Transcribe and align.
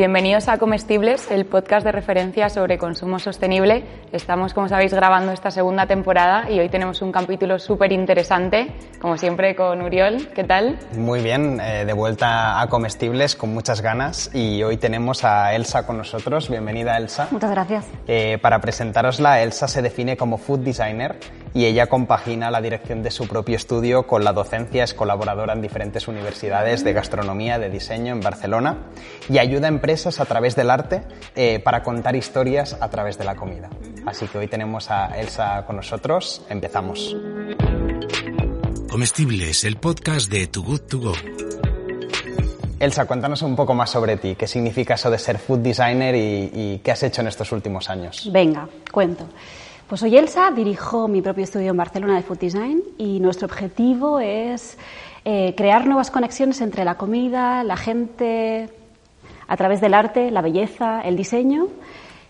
Bienvenidos 0.00 0.48
a 0.48 0.56
Comestibles, 0.56 1.30
el 1.30 1.44
podcast 1.44 1.84
de 1.84 1.92
referencia 1.92 2.48
sobre 2.48 2.78
consumo 2.78 3.18
sostenible. 3.18 3.84
Estamos, 4.12 4.54
como 4.54 4.66
sabéis, 4.66 4.94
grabando 4.94 5.30
esta 5.30 5.50
segunda 5.50 5.86
temporada 5.86 6.50
y 6.50 6.58
hoy 6.58 6.70
tenemos 6.70 7.02
un 7.02 7.12
capítulo 7.12 7.58
súper 7.58 7.92
interesante, 7.92 8.72
como 8.98 9.18
siempre 9.18 9.54
con 9.54 9.82
Uriol. 9.82 10.28
¿Qué 10.34 10.44
tal? 10.44 10.78
Muy 10.96 11.20
bien, 11.20 11.60
eh, 11.60 11.84
de 11.84 11.92
vuelta 11.92 12.62
a 12.62 12.66
Comestibles 12.68 13.36
con 13.36 13.52
muchas 13.52 13.82
ganas 13.82 14.34
y 14.34 14.62
hoy 14.62 14.78
tenemos 14.78 15.22
a 15.22 15.54
Elsa 15.54 15.86
con 15.86 15.98
nosotros. 15.98 16.48
Bienvenida, 16.48 16.96
Elsa. 16.96 17.28
Muchas 17.30 17.50
gracias. 17.50 17.86
Eh, 18.08 18.38
para 18.40 18.58
presentarosla, 18.58 19.42
Elsa 19.42 19.68
se 19.68 19.82
define 19.82 20.16
como 20.16 20.38
food 20.38 20.60
designer 20.60 21.18
y 21.54 21.64
ella 21.64 21.86
compagina 21.86 22.50
la 22.50 22.60
dirección 22.60 23.02
de 23.02 23.10
su 23.10 23.26
propio 23.26 23.56
estudio 23.56 24.06
con 24.06 24.24
la 24.24 24.32
docencia, 24.32 24.84
es 24.84 24.94
colaboradora 24.94 25.52
en 25.52 25.62
diferentes 25.62 26.08
universidades 26.08 26.84
de 26.84 26.92
gastronomía, 26.92 27.58
de 27.58 27.70
diseño 27.70 28.12
en 28.12 28.20
Barcelona 28.20 28.78
y 29.28 29.38
ayuda 29.38 29.66
a 29.66 29.70
empresas 29.70 30.20
a 30.20 30.24
través 30.26 30.56
del 30.56 30.70
arte 30.70 31.02
eh, 31.34 31.58
para 31.60 31.82
contar 31.82 32.14
historias 32.16 32.76
a 32.80 32.88
través 32.88 33.18
de 33.18 33.24
la 33.24 33.34
comida. 33.34 33.68
Así 34.06 34.26
que 34.26 34.38
hoy 34.38 34.48
tenemos 34.48 34.90
a 34.90 35.18
Elsa 35.18 35.64
con 35.66 35.76
nosotros. 35.76 36.42
Empezamos. 36.48 37.16
Comestibles, 38.90 39.64
el 39.64 39.76
podcast 39.76 40.30
de 40.30 40.46
Too 40.46 40.62
Good 40.62 40.80
To 40.80 40.98
Go. 40.98 41.12
Elsa, 42.80 43.04
cuéntanos 43.04 43.42
un 43.42 43.54
poco 43.54 43.74
más 43.74 43.90
sobre 43.90 44.16
ti. 44.16 44.34
¿Qué 44.34 44.46
significa 44.46 44.94
eso 44.94 45.10
de 45.10 45.18
ser 45.18 45.38
food 45.38 45.58
designer 45.58 46.14
y, 46.14 46.50
y 46.52 46.80
qué 46.82 46.92
has 46.92 47.02
hecho 47.02 47.20
en 47.20 47.28
estos 47.28 47.52
últimos 47.52 47.90
años? 47.90 48.30
Venga, 48.32 48.66
cuento. 48.90 49.26
Pues 49.90 50.02
soy 50.02 50.16
Elsa, 50.16 50.52
dirijo 50.52 51.08
mi 51.08 51.20
propio 51.20 51.42
estudio 51.42 51.72
en 51.72 51.76
Barcelona 51.76 52.14
de 52.14 52.22
Food 52.22 52.38
Design 52.38 52.80
y 52.96 53.18
nuestro 53.18 53.46
objetivo 53.46 54.20
es 54.20 54.78
eh, 55.24 55.52
crear 55.56 55.84
nuevas 55.84 56.12
conexiones 56.12 56.60
entre 56.60 56.84
la 56.84 56.94
comida, 56.94 57.64
la 57.64 57.76
gente, 57.76 58.68
a 59.48 59.56
través 59.56 59.80
del 59.80 59.94
arte, 59.94 60.30
la 60.30 60.42
belleza, 60.42 61.00
el 61.00 61.16
diseño, 61.16 61.66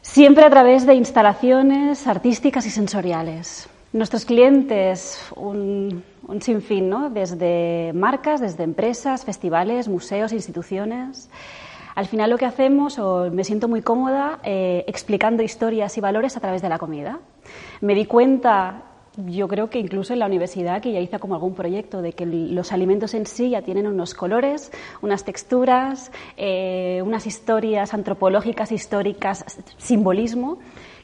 siempre 0.00 0.44
a 0.44 0.48
través 0.48 0.86
de 0.86 0.94
instalaciones 0.94 2.06
artísticas 2.06 2.64
y 2.64 2.70
sensoriales. 2.70 3.68
Nuestros 3.92 4.24
clientes, 4.24 5.22
un, 5.36 6.02
un 6.28 6.40
sinfín, 6.40 6.88
¿no? 6.88 7.10
desde 7.10 7.92
marcas, 7.92 8.40
desde 8.40 8.64
empresas, 8.64 9.26
festivales, 9.26 9.86
museos, 9.86 10.32
instituciones. 10.32 11.28
Al 11.94 12.06
final 12.06 12.30
lo 12.30 12.38
que 12.38 12.46
hacemos, 12.46 12.98
o 12.98 13.30
me 13.30 13.44
siento 13.44 13.68
muy 13.68 13.82
cómoda 13.82 14.38
eh, 14.44 14.84
explicando 14.86 15.42
historias 15.42 15.98
y 15.98 16.00
valores 16.00 16.34
a 16.36 16.40
través 16.40 16.62
de 16.62 16.68
la 16.70 16.78
comida. 16.78 17.18
Me 17.80 17.94
di 17.94 18.06
cuenta 18.06 18.84
yo 19.16 19.48
creo 19.48 19.70
que 19.70 19.78
incluso 19.78 20.12
en 20.12 20.20
la 20.20 20.26
universidad, 20.26 20.80
que 20.80 20.92
ya 20.92 21.00
hice 21.00 21.18
como 21.18 21.34
algún 21.34 21.54
proyecto, 21.54 22.02
de 22.02 22.12
que 22.12 22.26
los 22.26 22.72
alimentos 22.72 23.14
en 23.14 23.26
sí 23.26 23.50
ya 23.50 23.62
tienen 23.62 23.86
unos 23.86 24.14
colores, 24.14 24.70
unas 25.02 25.24
texturas, 25.24 26.12
eh, 26.36 27.02
unas 27.04 27.26
historias 27.26 27.92
antropológicas, 27.92 28.72
históricas, 28.72 29.44
simbolismo, 29.78 30.58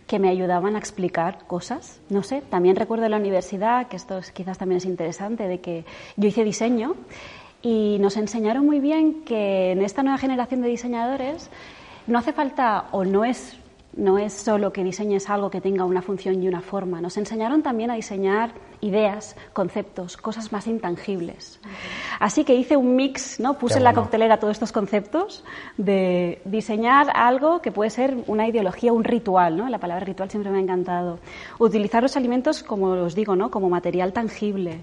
que 0.06 0.18
me 0.20 0.28
ayudaban 0.28 0.76
a 0.76 0.78
explicar 0.78 1.46
cosas. 1.46 2.00
No 2.08 2.22
sé, 2.22 2.42
también 2.42 2.76
recuerdo 2.76 3.06
en 3.06 3.10
la 3.10 3.16
universidad, 3.16 3.88
que 3.88 3.96
esto 3.96 4.20
quizás 4.32 4.56
también 4.58 4.78
es 4.78 4.84
interesante, 4.84 5.48
de 5.48 5.60
que 5.60 5.84
yo 6.16 6.28
hice 6.28 6.44
diseño 6.44 6.94
y 7.60 7.98
nos 7.98 8.16
enseñaron 8.16 8.64
muy 8.64 8.78
bien 8.78 9.24
que 9.24 9.72
en 9.72 9.82
esta 9.82 10.04
nueva 10.04 10.18
generación 10.18 10.62
de 10.62 10.68
diseñadores 10.68 11.50
no 12.06 12.18
hace 12.18 12.32
falta 12.32 12.86
o 12.92 13.04
no 13.04 13.24
es 13.24 13.58
no 13.96 14.18
es 14.18 14.32
solo 14.32 14.72
que 14.72 14.84
diseñes 14.84 15.28
algo 15.30 15.50
que 15.50 15.60
tenga 15.60 15.84
una 15.84 16.02
función 16.02 16.42
y 16.42 16.48
una 16.48 16.60
forma. 16.60 17.00
Nos 17.00 17.16
enseñaron 17.16 17.62
también 17.62 17.90
a 17.90 17.94
diseñar 17.94 18.52
ideas, 18.80 19.36
conceptos, 19.52 20.16
cosas 20.16 20.52
más 20.52 20.66
intangibles. 20.66 21.58
Así 22.20 22.44
que 22.44 22.54
hice 22.54 22.76
un 22.76 22.94
mix, 22.94 23.40
¿no? 23.40 23.58
Puse 23.58 23.78
en 23.78 23.84
la 23.84 23.94
coctelera 23.94 24.38
todos 24.38 24.52
estos 24.52 24.70
conceptos 24.70 25.44
de 25.78 26.40
diseñar 26.44 27.10
algo 27.14 27.62
que 27.62 27.72
puede 27.72 27.90
ser 27.90 28.16
una 28.26 28.46
ideología, 28.46 28.92
un 28.92 29.04
ritual, 29.04 29.56
¿no? 29.56 29.68
La 29.68 29.78
palabra 29.78 30.04
ritual 30.04 30.30
siempre 30.30 30.52
me 30.52 30.58
ha 30.58 30.62
encantado. 30.62 31.18
Utilizar 31.58 32.02
los 32.02 32.16
alimentos, 32.16 32.62
como 32.62 32.88
os 32.88 33.14
digo, 33.14 33.34
¿no? 33.34 33.50
Como 33.50 33.70
material 33.70 34.12
tangible. 34.12 34.82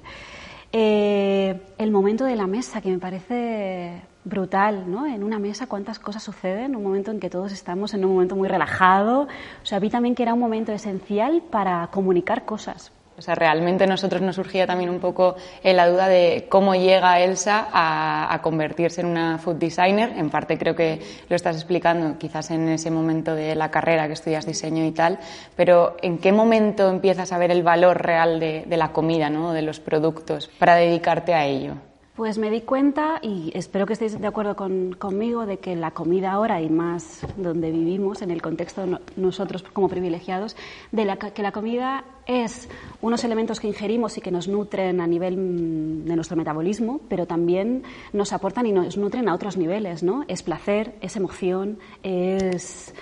Eh, 0.72 1.62
el 1.78 1.92
momento 1.92 2.26
de 2.26 2.36
la 2.36 2.48
mesa, 2.48 2.82
que 2.82 2.90
me 2.90 2.98
parece 2.98 4.02
brutal, 4.26 4.90
¿no? 4.90 5.06
En 5.06 5.24
una 5.24 5.40
mesa 5.40 5.68
cuántas 5.68 6.00
cosas 6.00 6.24
suceden, 6.24 6.76
un 6.76 6.84
momento 6.84 7.12
en 7.12 7.20
que 7.20 7.30
todos 7.30 7.52
estamos 7.52 7.94
en 7.94 8.06
un 8.06 8.14
momento 8.14 8.36
muy 8.36 8.48
relajado. 8.48 9.28
O 9.62 9.66
sea, 9.66 9.80
vi 9.80 9.90
también 9.90 10.16
que 10.16 10.24
era 10.24 10.34
un 10.34 10.40
momento 10.40 10.72
esencial 10.72 11.44
para 11.50 11.88
comunicar 11.88 12.46
cosas. 12.46 12.92
O 13.16 13.22
sea, 13.22 13.36
realmente 13.36 13.86
nosotros 13.86 14.22
nos 14.24 14.36
surgía 14.36 14.66
también 14.66 14.90
un 14.90 15.00
poco 15.00 15.36
en 15.64 15.78
la 15.78 15.88
duda 15.88 16.08
de 16.08 16.48
cómo 16.50 16.74
llega 16.74 17.20
Elsa 17.20 17.68
a, 17.72 18.40
convertirse 18.42 19.02
en 19.02 19.08
una 19.08 19.38
food 19.38 19.56
designer. 19.56 20.14
En 20.18 20.32
parte 20.32 20.58
creo 20.58 20.76
que 20.76 21.00
lo 21.30 21.36
estás 21.36 21.56
explicando 21.56 22.18
quizás 22.18 22.50
en 22.50 22.68
ese 22.70 22.90
momento 22.90 23.36
de 23.36 23.56
la 23.56 23.70
carrera 23.70 24.08
que 24.08 24.14
estudias 24.14 24.48
diseño 24.48 24.84
y 24.86 24.92
tal, 24.92 25.20
pero 25.56 25.96
¿en 26.02 26.18
qué 26.18 26.32
momento 26.32 26.90
empiezas 26.90 27.32
a 27.32 27.38
ver 27.38 27.52
el 27.52 27.62
valor 27.62 28.02
real 28.02 28.40
de 28.40 28.78
la 28.78 28.92
comida, 28.92 29.30
¿no? 29.30 29.54
de 29.54 29.62
los 29.62 29.80
productos, 29.80 30.50
para 30.58 30.76
dedicarte 30.76 31.36
a 31.36 31.46
ello? 31.46 31.76
Pues 32.16 32.38
me 32.38 32.52
di 32.52 32.62
cuenta, 32.62 33.18
y 33.24 33.52
espero 33.56 33.88
que 33.88 33.94
estéis 33.94 34.22
de 34.22 34.28
acuerdo 34.28 34.56
con, 34.56 34.94
conmigo, 34.94 35.48
de 35.48 35.58
que 35.58 35.76
la 35.76 35.90
comida 35.90 36.34
ahora 36.34 36.62
y 36.62 36.70
más 36.70 37.26
donde 37.38 37.72
vivimos, 37.72 38.22
en 38.22 38.30
el 38.30 38.40
contexto 38.40 38.86
no, 38.86 39.00
nosotros 39.16 39.64
como 39.64 39.90
privilegiados, 39.90 40.56
de 40.92 41.06
la, 41.06 41.18
que 41.18 41.42
la 41.42 41.52
comida 41.52 42.06
es 42.28 42.70
unos 43.02 43.24
elementos 43.24 43.60
que 43.60 43.68
ingerimos 43.68 44.16
y 44.20 44.22
que 44.22 44.30
nos 44.30 44.48
nutren 44.48 45.02
a 45.02 45.08
nivel 45.08 45.38
mm, 45.38 46.06
de 46.06 46.16
nuestro 46.16 46.38
metabolismo, 46.38 47.02
pero 47.10 47.26
también 47.26 47.82
nos 48.14 48.32
aportan 48.32 48.68
y 48.68 48.72
nos 48.74 48.96
nutren 48.96 49.28
a 49.28 49.34
otros 49.34 49.58
niveles, 49.58 50.04
¿no? 50.04 50.24
Es 50.28 50.44
placer, 50.44 50.94
es 51.02 51.16
emoción, 51.16 51.80
es 52.04 52.94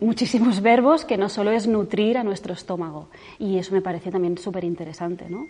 muchísimos 0.00 0.60
verbos 0.60 1.04
que 1.04 1.16
no 1.16 1.28
solo 1.28 1.50
es 1.50 1.66
nutrir 1.66 2.18
a 2.18 2.24
nuestro 2.24 2.54
estómago. 2.54 3.08
Y 3.38 3.58
eso 3.58 3.74
me 3.74 3.82
pareció 3.82 4.12
también 4.12 4.38
súper 4.38 4.64
interesante, 4.64 5.28
¿no? 5.28 5.46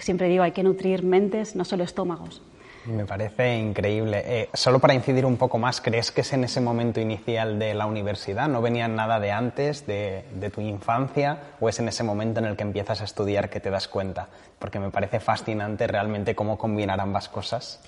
Siempre 0.00 0.28
digo, 0.28 0.42
hay 0.42 0.52
que 0.52 0.62
nutrir 0.62 1.04
mentes, 1.04 1.54
no 1.54 1.64
solo 1.64 1.84
estómagos. 1.84 2.42
Me 2.86 3.04
parece 3.04 3.58
increíble. 3.58 4.22
Eh, 4.24 4.48
solo 4.54 4.78
para 4.78 4.94
incidir 4.94 5.26
un 5.26 5.36
poco 5.36 5.58
más, 5.58 5.82
¿crees 5.82 6.10
que 6.10 6.22
es 6.22 6.32
en 6.32 6.44
ese 6.44 6.62
momento 6.62 6.98
inicial 6.98 7.58
de 7.58 7.74
la 7.74 7.86
universidad? 7.86 8.48
¿No 8.48 8.62
venía 8.62 8.88
nada 8.88 9.20
de 9.20 9.30
antes, 9.30 9.86
de, 9.86 10.24
de, 10.34 10.50
tu 10.50 10.62
infancia? 10.62 11.38
¿O 11.60 11.68
es 11.68 11.78
en 11.78 11.88
ese 11.88 12.02
momento 12.02 12.40
en 12.40 12.46
el 12.46 12.56
que 12.56 12.62
empiezas 12.62 13.02
a 13.02 13.04
estudiar 13.04 13.50
que 13.50 13.60
te 13.60 13.70
das 13.70 13.86
cuenta? 13.86 14.28
Porque 14.58 14.80
me 14.80 14.90
parece 14.90 15.20
fascinante 15.20 15.86
realmente 15.86 16.34
cómo 16.34 16.56
combinar 16.56 17.00
ambas 17.00 17.28
cosas. 17.28 17.82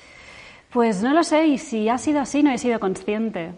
Pues 0.71 1.03
no 1.03 1.15
lo 1.15 1.25
sé, 1.25 1.47
y 1.47 1.59
si 1.59 1.89
ha 1.89 1.97
sido 1.97 2.21
así, 2.21 2.43
no 2.43 2.51
he 2.51 2.59
sido 2.59 2.79
consciente. 2.79 3.53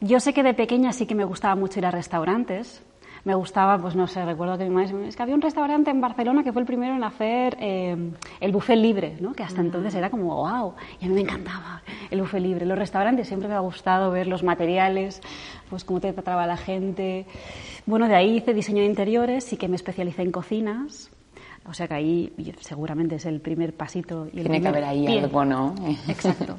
Yo 0.00 0.20
sé 0.20 0.32
que 0.32 0.42
de 0.42 0.54
pequeña 0.54 0.94
sí 0.94 1.04
que 1.04 1.14
me 1.14 1.24
gustaba 1.24 1.54
mucho 1.54 1.78
ir 1.78 1.86
a 1.86 1.90
restaurantes, 1.90 2.82
me 3.24 3.34
gustaba, 3.34 3.78
pues 3.78 3.94
no 3.94 4.06
sé, 4.06 4.24
recuerdo 4.24 4.56
que 4.56 4.64
mi 4.64 4.70
madre 4.70 5.08
es 5.08 5.16
que 5.16 5.22
había 5.22 5.34
un 5.34 5.42
restaurante 5.42 5.90
en 5.90 6.00
Barcelona 6.00 6.42
que 6.42 6.52
fue 6.52 6.62
el 6.62 6.66
primero 6.66 6.94
en 6.94 7.04
hacer 7.04 7.56
eh, 7.60 7.96
el 8.40 8.52
buffet 8.52 8.76
libre, 8.78 9.16
¿no? 9.20 9.32
que 9.32 9.42
hasta 9.42 9.60
entonces 9.60 9.94
era 9.94 10.10
como 10.10 10.36
wow, 10.36 10.74
y 11.00 11.04
a 11.04 11.08
mí 11.08 11.14
me 11.14 11.20
encantaba 11.20 11.82
el 12.10 12.20
buffet 12.20 12.40
libre. 12.40 12.66
Los 12.66 12.78
restaurantes 12.78 13.28
siempre 13.28 13.48
me 13.48 13.54
ha 13.54 13.60
gustado 13.60 14.10
ver 14.10 14.26
los 14.26 14.42
materiales, 14.42 15.20
pues 15.68 15.84
cómo 15.84 16.00
te 16.00 16.12
trataba 16.12 16.46
la 16.46 16.56
gente. 16.56 17.26
Bueno, 17.86 18.08
de 18.08 18.14
ahí 18.14 18.36
hice 18.36 18.54
diseño 18.54 18.80
de 18.80 18.86
interiores 18.86 19.52
y 19.52 19.56
que 19.56 19.68
me 19.68 19.76
especialicé 19.76 20.22
en 20.22 20.32
cocinas. 20.32 21.10
O 21.66 21.74
sea 21.74 21.86
que 21.86 21.94
ahí 21.94 22.32
seguramente 22.60 23.16
es 23.16 23.26
el 23.26 23.40
primer 23.40 23.74
pasito. 23.74 24.26
Y 24.32 24.38
el 24.38 24.44
Tiene 24.44 24.60
que 24.60 24.68
haber 24.68 24.84
ahí 24.84 25.06
pie. 25.06 25.20
algo, 25.20 25.44
¿no? 25.44 25.74
Exacto. 26.08 26.56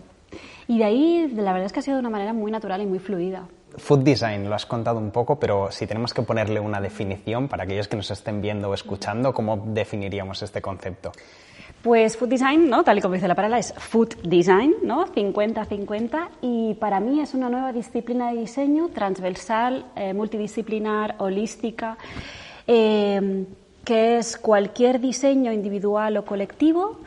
Y 0.67 0.77
de 0.77 0.83
ahí, 0.85 1.27
la 1.35 1.51
verdad 1.51 1.65
es 1.65 1.73
que 1.73 1.79
ha 1.79 1.83
sido 1.83 1.97
de 1.97 2.01
una 2.01 2.09
manera 2.09 2.33
muy 2.33 2.51
natural 2.51 2.81
y 2.81 2.85
muy 2.85 2.99
fluida. 2.99 3.47
Food 3.77 3.99
design, 3.99 4.49
lo 4.49 4.55
has 4.55 4.65
contado 4.65 4.99
un 4.99 5.11
poco, 5.11 5.39
pero 5.39 5.71
si 5.71 5.87
tenemos 5.87 6.13
que 6.13 6.21
ponerle 6.21 6.59
una 6.59 6.81
definición 6.81 7.47
para 7.47 7.63
aquellos 7.63 7.87
que 7.87 7.95
nos 7.95 8.11
estén 8.11 8.41
viendo 8.41 8.69
o 8.69 8.73
escuchando, 8.73 9.33
¿cómo 9.33 9.57
definiríamos 9.65 10.41
este 10.41 10.61
concepto? 10.61 11.11
Pues 11.81 12.17
food 12.17 12.29
design, 12.29 12.69
¿no? 12.69 12.83
tal 12.83 12.97
y 12.97 13.01
como 13.01 13.15
dice 13.15 13.27
la 13.27 13.35
palabra, 13.35 13.57
es 13.59 13.73
food 13.73 14.15
design, 14.23 14.75
¿no? 14.83 15.07
50-50, 15.07 16.29
y 16.41 16.73
para 16.75 16.99
mí 16.99 17.21
es 17.21 17.33
una 17.33 17.49
nueva 17.49 17.71
disciplina 17.71 18.31
de 18.31 18.41
diseño 18.41 18.89
transversal, 18.89 19.85
eh, 19.95 20.13
multidisciplinar, 20.13 21.15
holística, 21.19 21.97
eh, 22.67 23.45
que 23.83 24.17
es 24.17 24.37
cualquier 24.37 24.99
diseño 24.99 25.51
individual 25.51 26.17
o 26.17 26.25
colectivo 26.25 26.99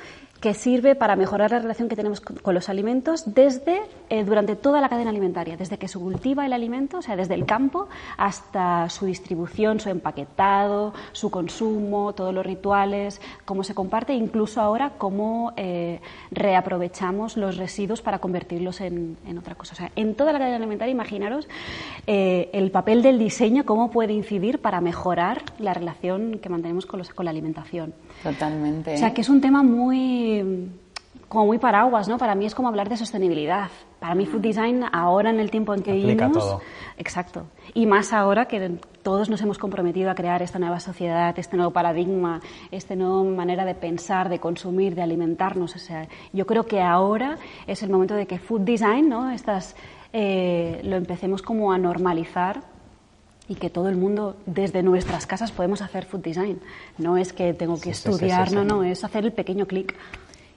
que 0.45 0.53
sirve 0.53 0.95
para 0.95 1.17
mejorar 1.17 1.53
la 1.53 1.59
relación 1.59 1.89
que 1.89 1.97
tenemos 1.97 2.21
con 2.21 2.53
los 2.53 2.69
alimentos 2.69 3.35
desde 3.35 3.81
eh, 4.11 4.25
durante 4.25 4.57
toda 4.57 4.83
la 4.83 4.91
cadena 4.91 5.09
alimentaria, 5.09 5.57
desde 5.57 5.79
que 5.79 5.89
se 5.89 5.99
cultiva 5.99 6.45
el 6.45 6.53
alimento, 6.53 6.99
o 6.99 7.03
sea, 7.03 7.17
desde 7.17 7.33
el 7.33 7.47
campo 7.47 7.89
hasta 8.19 8.91
su 8.91 9.07
distribución, 9.07 9.81
su 9.81 9.89
empaquetado, 9.89 10.93
su 11.13 11.31
consumo, 11.31 12.13
todos 12.13 12.35
los 12.35 12.45
rituales, 12.45 13.23
cómo 13.47 13.65
se 13.65 13.75
comparte, 13.75 14.13
incluso 14.13 14.61
ahora 14.61 14.93
cómo 14.99 15.55
eh, 15.57 16.03
reaprovechamos 16.31 17.39
los 17.39 17.57
residuos 17.57 18.03
para 18.03 18.19
convertirlos 18.19 18.83
en, 18.83 19.17
en, 19.27 19.39
otra 19.39 19.55
cosa. 19.55 19.73
O 19.73 19.77
sea, 19.77 19.93
en 19.97 20.15
toda 20.15 20.35
la 20.35 20.41
cadena 20.41 20.59
alimentaria, 20.59 20.93
imaginaros 20.93 21.49
eh, 22.07 22.51
el 22.53 22.71
papel 22.71 23.01
del 23.01 23.19
diseño, 23.19 23.65
cómo 23.65 23.91
puede 23.91 24.13
incidir 24.13 24.59
para 24.59 24.83
mejorar 24.83 25.43
la 25.59 25.73
relación 25.73 26.39
que 26.39 26.51
mantenemos 26.51 26.85
con, 26.85 26.99
los, 26.99 27.09
con 27.15 27.25
la 27.25 27.31
alimentación. 27.31 27.95
Totalmente. 28.23 28.95
O 28.95 28.99
sea, 28.99 29.13
que 29.13 29.21
es 29.21 29.29
un 29.29 29.41
tema 29.41 29.63
muy 29.63 30.71
como 31.29 31.47
muy 31.47 31.59
paraguas, 31.59 32.09
¿no? 32.09 32.17
Para 32.17 32.35
mí 32.35 32.47
es 32.47 32.55
como 32.55 32.69
hablar 32.69 32.89
de 32.89 32.97
sostenibilidad. 32.97 33.69
Para 33.99 34.15
mí 34.15 34.25
food 34.25 34.41
design 34.41 34.85
ahora 34.93 35.31
en 35.31 35.41
el 35.41 35.51
tiempo 35.51 35.75
en 35.75 35.83
que 35.83 35.91
Aplica 35.91 36.27
vivimos, 36.27 36.45
todo. 36.45 36.61
exacto. 36.97 37.47
Y 37.73 37.87
más 37.87 38.13
ahora 38.13 38.47
que 38.47 38.79
todos 39.03 39.29
nos 39.31 39.41
hemos 39.43 39.59
comprometido 39.59 40.11
a 40.11 40.15
crear 40.15 40.43
esta 40.43 40.59
nueva 40.59 40.79
sociedad, 40.79 41.37
este 41.39 41.57
nuevo 41.57 41.73
paradigma, 41.73 42.41
esta 42.71 42.95
nueva 42.95 43.25
manera 43.25 43.65
de 43.65 43.75
pensar, 43.75 44.29
de 44.29 44.39
consumir, 44.39 44.95
de 44.95 45.03
alimentarnos. 45.03 45.75
O 45.75 45.79
sea, 45.79 46.07
yo 46.33 46.47
creo 46.47 46.67
que 46.67 46.81
ahora 46.81 47.37
es 47.67 47.83
el 47.83 47.91
momento 47.91 48.15
de 48.15 48.27
que 48.27 48.39
food 48.39 48.61
design, 48.61 49.09
¿no? 49.09 49.31
Estas, 49.31 49.75
eh, 50.13 50.81
lo 50.85 50.97
empecemos 50.97 51.43
como 51.43 51.73
a 51.73 51.79
normalizar 51.79 52.61
y 53.49 53.57
que 53.57 53.71
todo 53.71 53.89
el 53.89 53.97
mundo 53.97 54.37
desde 54.47 54.83
nuestras 54.83 55.27
casas 55.27 55.53
podemos 55.53 55.83
hacer 55.83 56.07
food 56.07 56.21
design. 56.21 56.61
No 56.99 57.17
es 57.17 57.33
que 57.33 57.53
tengo 57.53 57.75
que 57.77 57.95
Sí, 57.95 57.95
sí, 57.95 58.03
sí, 58.03 58.11
estudiar, 58.11 58.49
sí, 58.49 58.55
no, 58.55 58.65
no, 58.65 58.85
es 58.85 59.05
hacer 59.05 59.25
el 59.25 59.33
pequeño 59.33 59.67
clic. 59.67 59.95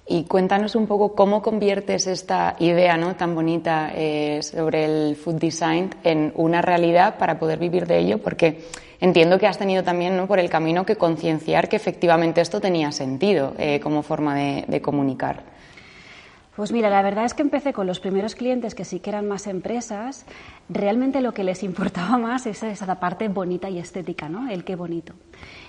Y 0.10 0.24
cuéntanos 0.24 0.76
un 0.76 0.88
poco 0.88 1.14
cómo 1.16 1.42
conviertes 1.42 2.08
esta 2.08 2.56
idea 2.60 2.96
¿no? 2.96 3.18
tan 3.18 3.36
bonita 3.36 3.92
eh, 3.94 4.40
sobre 4.42 4.86
el 4.86 5.18
food 5.18 5.36
design 5.36 5.90
en 6.04 6.32
una 6.36 6.62
realidad 6.62 7.18
para 7.18 7.38
poder 7.38 7.60
vivir 7.60 7.88
de 7.88 8.00
ello, 8.00 8.20
porque 8.20 8.64
entiendo 9.02 9.38
que 9.38 9.48
has 9.48 9.58
tenido 9.58 9.84
también 9.84 10.16
¿no? 10.16 10.26
por 10.26 10.40
el 10.40 10.50
camino 10.50 10.86
que 10.86 10.96
concienciar 10.96 11.68
que 11.68 11.76
efectivamente 11.76 12.40
esto 12.40 12.62
tenía 12.62 12.94
sentido 12.94 13.54
eh, 13.58 13.82
como 13.82 14.02
forma 14.02 14.34
de, 14.36 14.64
de 14.66 14.82
comunicar. 14.82 15.57
Pues 16.58 16.72
mira, 16.72 16.90
la 16.90 17.04
verdad 17.04 17.24
es 17.24 17.36
que 17.36 17.44
empecé 17.44 17.72
con 17.72 17.86
los 17.86 18.00
primeros 18.00 18.34
clientes 18.34 18.74
que 18.74 18.84
sí 18.84 19.00
que 19.00 19.12
eran 19.12 19.28
más 19.28 19.46
empresas. 19.46 20.26
Realmente 20.70 21.22
lo 21.22 21.32
que 21.32 21.44
les 21.44 21.62
importaba 21.62 22.18
más 22.18 22.48
es 22.48 22.64
esa 22.64 23.00
parte 23.00 23.28
bonita 23.28 23.70
y 23.70 23.78
estética, 23.78 24.28
¿no? 24.28 24.50
El 24.50 24.64
qué 24.64 24.76
bonito. 24.76 25.14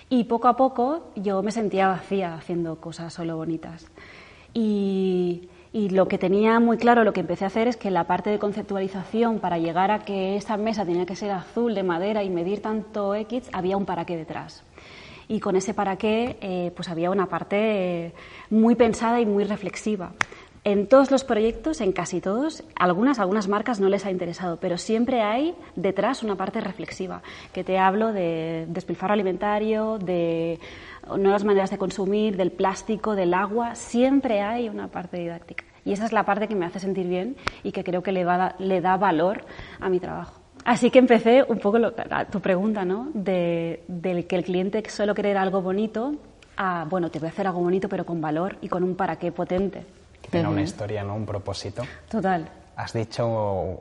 Y 0.08 0.24
poco 0.24 0.48
a 0.48 0.56
poco 0.56 1.12
yo 1.14 1.42
me 1.42 1.52
sentía 1.52 1.88
vacía 1.88 2.34
haciendo 2.34 2.80
cosas 2.80 3.12
solo 3.12 3.36
bonitas. 3.36 3.86
Y, 4.54 5.50
lo 5.74 6.08
que 6.08 6.16
tenía 6.16 6.58
muy 6.58 6.78
claro, 6.78 7.04
lo 7.04 7.12
que 7.12 7.20
empecé 7.20 7.44
a 7.44 7.48
hacer 7.48 7.68
es 7.68 7.76
que 7.76 7.90
la 7.90 8.04
parte 8.04 8.30
de 8.30 8.38
conceptualización 8.38 9.40
para 9.40 9.58
llegar 9.58 9.90
a 9.90 9.98
que 10.06 10.36
esa 10.36 10.56
mesa 10.56 10.86
tenía 10.86 11.04
que 11.04 11.14
ser 11.14 11.30
azul 11.30 11.74
de 11.74 11.82
madera 11.82 12.24
y 12.24 12.30
medir 12.30 12.62
tanto 12.62 13.14
X, 13.14 13.50
había 13.52 13.76
un 13.76 13.84
para 13.84 14.06
qué 14.06 14.16
detrás. 14.16 14.64
Y 15.28 15.40
con 15.40 15.54
ese 15.54 15.74
para 15.74 15.96
qué, 15.96 16.38
eh, 16.40 16.72
pues 16.74 16.88
había 16.88 17.10
una 17.10 17.26
parte 17.26 17.56
eh, 18.06 18.12
muy 18.48 18.74
pensada 18.74 19.20
y 19.20 19.26
muy 19.26 19.44
reflexiva. 19.44 20.12
En 20.64 20.86
todos 20.88 21.10
los 21.10 21.24
proyectos, 21.24 21.80
en 21.80 21.92
casi 21.92 22.20
todos, 22.20 22.64
algunas, 22.74 23.18
algunas 23.18 23.48
marcas 23.48 23.80
no 23.80 23.88
les 23.88 24.04
ha 24.04 24.10
interesado, 24.10 24.58
pero 24.58 24.76
siempre 24.76 25.22
hay 25.22 25.54
detrás 25.76 26.22
una 26.22 26.36
parte 26.36 26.60
reflexiva, 26.60 27.22
que 27.52 27.64
te 27.64 27.78
hablo 27.78 28.12
de 28.12 28.66
despilfarro 28.68 29.14
alimentario, 29.14 29.98
de 29.98 30.58
nuevas 31.16 31.44
maneras 31.44 31.70
de 31.70 31.78
consumir, 31.78 32.36
del 32.36 32.50
plástico, 32.50 33.14
del 33.14 33.34
agua, 33.34 33.74
siempre 33.74 34.42
hay 34.42 34.68
una 34.68 34.88
parte 34.88 35.18
didáctica. 35.18 35.64
Y 35.84 35.92
esa 35.92 36.04
es 36.04 36.12
la 36.12 36.24
parte 36.24 36.48
que 36.48 36.54
me 36.54 36.66
hace 36.66 36.80
sentir 36.80 37.06
bien 37.06 37.36
y 37.62 37.72
que 37.72 37.82
creo 37.82 38.02
que 38.02 38.12
le, 38.12 38.24
va, 38.24 38.54
le 38.58 38.80
da 38.80 38.96
valor 38.96 39.44
a 39.80 39.88
mi 39.88 40.00
trabajo. 40.00 40.40
Así 40.64 40.90
que 40.90 40.98
empecé 40.98 41.44
un 41.48 41.58
poco 41.60 41.78
lo, 41.78 41.94
tu 42.30 42.40
pregunta, 42.40 42.84
¿no? 42.84 43.08
De, 43.14 43.84
de 43.88 44.26
que 44.26 44.36
el 44.36 44.44
cliente 44.44 44.82
solo 44.90 45.14
querer 45.14 45.38
algo 45.38 45.62
bonito 45.62 46.14
a, 46.58 46.84
bueno, 46.84 47.10
te 47.10 47.18
voy 47.20 47.28
a 47.28 47.30
hacer 47.30 47.46
algo 47.46 47.60
bonito 47.60 47.88
pero 47.88 48.04
con 48.04 48.20
valor 48.20 48.56
y 48.60 48.68
con 48.68 48.82
un 48.82 48.96
para 48.96 49.16
qué 49.16 49.32
potente. 49.32 49.86
Que 50.30 50.38
tenga 50.38 50.48
una 50.50 50.62
historia, 50.62 51.02
¿no? 51.04 51.14
Un 51.14 51.26
propósito. 51.26 51.82
Total. 52.10 52.48
Has 52.76 52.92
dicho 52.92 53.26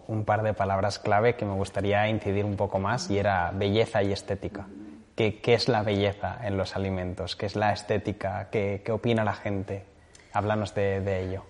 un 0.08 0.24
par 0.26 0.42
de 0.44 0.54
palabras 0.54 0.98
clave 1.00 1.36
que 1.36 1.46
me 1.46 1.54
gustaría 1.54 2.08
incidir 2.10 2.46
un 2.46 2.56
poco 2.56 2.80
más 2.80 3.10
y 3.12 3.18
era 3.20 3.52
belleza 3.54 4.02
y 4.02 4.12
estética. 4.12 4.66
¿Qué, 5.16 5.40
qué 5.40 5.54
es 5.54 5.68
la 5.68 5.84
belleza 5.84 6.40
en 6.44 6.58
los 6.58 6.76
alimentos? 6.76 7.36
¿Qué 7.36 7.46
es 7.48 7.56
la 7.56 7.74
estética? 7.74 8.48
¿Qué, 8.52 8.82
qué 8.86 8.92
opina 8.92 9.24
la 9.24 9.34
gente? 9.34 9.84
Háblanos 10.34 10.74
de, 10.74 11.02
de 11.02 11.28
ello. 11.28 11.44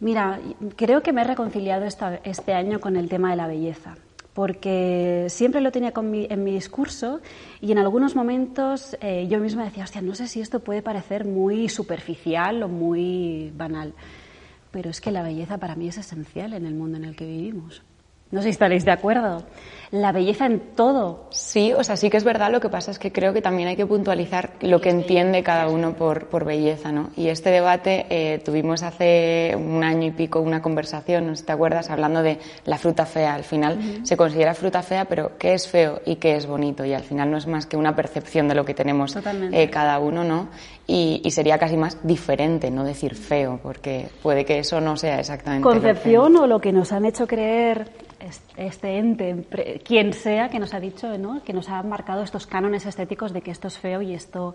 Mira, 0.00 0.38
creo 0.76 1.02
que 1.02 1.12
me 1.12 1.22
he 1.22 1.24
reconciliado 1.24 1.84
esta, 1.84 2.20
este 2.24 2.54
año 2.54 2.80
con 2.80 2.96
el 2.96 3.08
tema 3.08 3.30
de 3.30 3.36
la 3.36 3.48
belleza, 3.48 3.96
porque 4.32 5.26
siempre 5.28 5.60
lo 5.60 5.72
tenía 5.72 5.90
con 5.92 6.08
mi- 6.10 6.28
en 6.30 6.44
mi 6.44 6.52
discurso 6.52 7.20
y 7.60 7.72
en 7.72 7.78
algunos 7.78 8.14
momentos 8.14 8.96
eh, 9.00 9.26
yo 9.28 9.40
misma 9.40 9.64
decía, 9.64 9.82
hostia, 9.84 10.00
no 10.00 10.14
sé 10.14 10.28
si 10.28 10.40
esto 10.40 10.60
puede 10.60 10.82
parecer 10.82 11.24
muy 11.24 11.68
superficial 11.68 12.62
o 12.62 12.68
muy 12.68 13.52
banal, 13.56 13.92
pero 14.70 14.90
es 14.90 15.00
que 15.00 15.10
la 15.10 15.22
belleza 15.22 15.58
para 15.58 15.74
mí 15.74 15.88
es 15.88 15.98
esencial 15.98 16.52
en 16.52 16.66
el 16.66 16.74
mundo 16.74 16.96
en 16.96 17.04
el 17.04 17.16
que 17.16 17.26
vivimos. 17.26 17.82
No 18.30 18.40
sé 18.40 18.44
si 18.44 18.50
estaréis 18.50 18.84
de 18.84 18.90
acuerdo. 18.90 19.44
La 19.90 20.12
belleza 20.12 20.44
en 20.46 20.60
todo. 20.76 21.28
Sí, 21.30 21.72
o 21.72 21.82
sea, 21.82 21.96
sí 21.96 22.10
que 22.10 22.18
es 22.18 22.24
verdad, 22.24 22.50
lo 22.52 22.60
que 22.60 22.68
pasa 22.68 22.90
es 22.90 22.98
que 22.98 23.10
creo 23.10 23.32
que 23.32 23.40
también 23.40 23.68
hay 23.68 23.76
que 23.76 23.86
puntualizar 23.86 24.50
lo 24.60 24.80
que 24.82 24.90
entiende 24.90 25.42
cada 25.42 25.68
uno 25.68 25.94
por, 25.94 26.26
por 26.26 26.44
belleza, 26.44 26.92
¿no? 26.92 27.08
Y 27.16 27.28
este 27.28 27.50
debate 27.50 28.04
eh, 28.10 28.38
tuvimos 28.44 28.82
hace 28.82 29.54
un 29.56 29.82
año 29.82 30.08
y 30.08 30.10
pico 30.10 30.40
una 30.40 30.60
conversación, 30.60 31.26
no 31.26 31.34
sé 31.34 31.40
si 31.40 31.46
te 31.46 31.52
acuerdas, 31.52 31.88
hablando 31.88 32.22
de 32.22 32.38
la 32.66 32.76
fruta 32.76 33.06
fea. 33.06 33.34
Al 33.34 33.44
final 33.44 34.00
se 34.02 34.16
considera 34.16 34.52
fruta 34.54 34.82
fea, 34.82 35.06
pero 35.06 35.38
¿qué 35.38 35.54
es 35.54 35.66
feo 35.66 36.00
y 36.04 36.16
qué 36.16 36.36
es 36.36 36.46
bonito? 36.46 36.84
Y 36.84 36.92
al 36.92 37.02
final 37.04 37.30
no 37.30 37.38
es 37.38 37.46
más 37.46 37.64
que 37.64 37.76
una 37.78 37.96
percepción 37.96 38.46
de 38.48 38.54
lo 38.54 38.64
que 38.66 38.74
tenemos 38.74 39.16
eh, 39.52 39.70
cada 39.70 39.98
uno, 40.00 40.22
¿no? 40.22 40.48
Y, 40.86 41.20
y 41.24 41.30
sería 41.30 41.58
casi 41.58 41.76
más 41.78 41.98
diferente, 42.06 42.70
no 42.70 42.84
decir 42.84 43.14
feo, 43.14 43.58
porque 43.62 44.08
puede 44.22 44.44
que 44.44 44.58
eso 44.58 44.80
no 44.80 44.96
sea 44.98 45.18
exactamente 45.20 45.64
lo 45.66 45.72
feo. 45.72 45.80
concepción 45.82 46.36
o 46.36 46.46
lo 46.46 46.60
que 46.60 46.72
nos 46.72 46.92
han 46.92 47.04
hecho 47.06 47.26
creer 47.26 47.88
es- 48.20 48.40
este 48.56 48.96
ente, 48.98 49.34
quien 49.78 50.12
sea 50.12 50.48
que 50.48 50.58
nos 50.58 50.74
ha 50.74 50.80
dicho, 50.80 51.16
¿no? 51.18 51.42
que 51.42 51.52
nos 51.52 51.68
ha 51.68 51.82
marcado 51.82 52.22
estos 52.22 52.46
cánones 52.46 52.86
estéticos 52.86 53.32
de 53.32 53.42
que 53.42 53.50
esto 53.50 53.68
es 53.68 53.78
feo 53.78 54.02
y 54.02 54.14
esto 54.14 54.54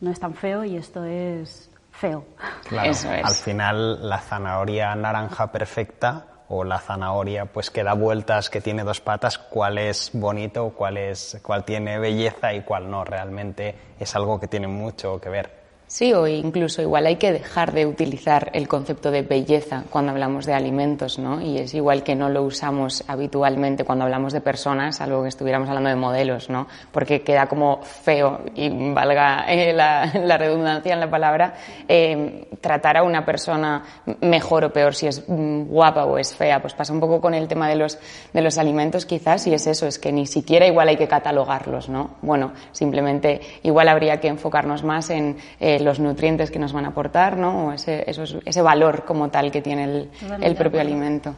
no 0.00 0.10
es 0.10 0.20
tan 0.20 0.34
feo 0.34 0.64
y 0.64 0.76
esto 0.76 1.04
es 1.04 1.70
feo. 1.90 2.24
Claro, 2.68 2.90
Eso 2.90 3.12
es. 3.12 3.24
al 3.24 3.34
final 3.34 4.08
la 4.08 4.18
zanahoria 4.18 4.94
naranja 4.94 5.50
perfecta 5.52 6.26
o 6.48 6.64
la 6.64 6.78
zanahoria 6.78 7.46
pues 7.46 7.70
que 7.70 7.82
da 7.82 7.94
vueltas, 7.94 8.50
que 8.50 8.60
tiene 8.60 8.84
dos 8.84 9.00
patas, 9.00 9.38
cuál 9.38 9.78
es 9.78 10.10
bonito, 10.12 10.70
cuál 10.70 10.96
es 10.96 11.38
cuál 11.42 11.64
tiene 11.64 11.98
belleza 11.98 12.52
y 12.52 12.62
cuál 12.62 12.90
no, 12.90 13.04
realmente 13.04 13.74
es 13.98 14.14
algo 14.14 14.38
que 14.38 14.48
tiene 14.48 14.66
mucho 14.68 15.20
que 15.20 15.30
ver. 15.30 15.63
Sí, 15.86 16.14
o 16.14 16.26
incluso 16.26 16.80
igual 16.80 17.06
hay 17.06 17.16
que 17.16 17.30
dejar 17.30 17.72
de 17.72 17.84
utilizar 17.84 18.50
el 18.54 18.66
concepto 18.68 19.10
de 19.10 19.20
belleza 19.20 19.84
cuando 19.90 20.12
hablamos 20.12 20.46
de 20.46 20.54
alimentos, 20.54 21.18
¿no? 21.18 21.42
Y 21.42 21.58
es 21.58 21.74
igual 21.74 22.02
que 22.02 22.14
no 22.14 22.30
lo 22.30 22.42
usamos 22.42 23.04
habitualmente 23.06 23.84
cuando 23.84 24.04
hablamos 24.04 24.32
de 24.32 24.40
personas, 24.40 25.02
algo 25.02 25.22
que 25.22 25.28
estuviéramos 25.28 25.68
hablando 25.68 25.90
de 25.90 25.96
modelos, 25.96 26.48
¿no? 26.48 26.66
Porque 26.90 27.20
queda 27.20 27.46
como 27.46 27.82
feo, 27.82 28.40
y 28.54 28.70
valga 28.92 29.44
eh, 29.46 29.74
la, 29.74 30.06
redundancia 30.38 30.94
en 30.94 31.00
la 31.00 31.10
palabra, 31.10 31.54
eh, 31.86 32.48
tratar 32.62 32.96
a 32.96 33.02
una 33.02 33.24
persona 33.24 33.84
mejor 34.22 34.64
o 34.64 34.72
peor 34.72 34.94
si 34.94 35.06
es 35.06 35.22
mm, 35.28 35.64
guapa 35.64 36.06
o 36.06 36.16
es 36.16 36.34
fea. 36.34 36.62
Pues 36.62 36.72
pasa 36.72 36.94
un 36.94 37.00
poco 37.00 37.20
con 37.20 37.34
el 37.34 37.46
tema 37.46 37.68
de 37.68 37.76
los, 37.76 37.98
de 38.32 38.40
los 38.40 38.56
alimentos 38.56 39.04
quizás, 39.04 39.46
y 39.46 39.52
es 39.52 39.66
eso, 39.66 39.86
es 39.86 39.98
que 39.98 40.10
ni 40.12 40.26
siquiera 40.26 40.66
igual 40.66 40.88
hay 40.88 40.96
que 40.96 41.08
catalogarlos, 41.08 41.90
¿no? 41.90 42.16
Bueno, 42.22 42.52
simplemente 42.72 43.42
igual 43.62 43.88
habría 43.88 44.18
que 44.18 44.28
enfocarnos 44.28 44.82
más 44.82 45.10
en 45.10 45.36
eh, 45.60 45.73
los 45.80 46.00
nutrientes 46.00 46.50
que 46.50 46.58
nos 46.58 46.72
van 46.72 46.84
a 46.84 46.88
aportar, 46.88 47.36
¿no? 47.36 47.66
O 47.68 47.72
ese, 47.72 48.08
esos- 48.10 48.38
ese 48.44 48.62
valor 48.62 49.04
como 49.04 49.28
tal 49.30 49.50
que 49.50 49.62
tiene 49.62 49.84
el, 49.84 50.10
el 50.40 50.54
propio 50.56 50.80
alimento. 50.80 51.34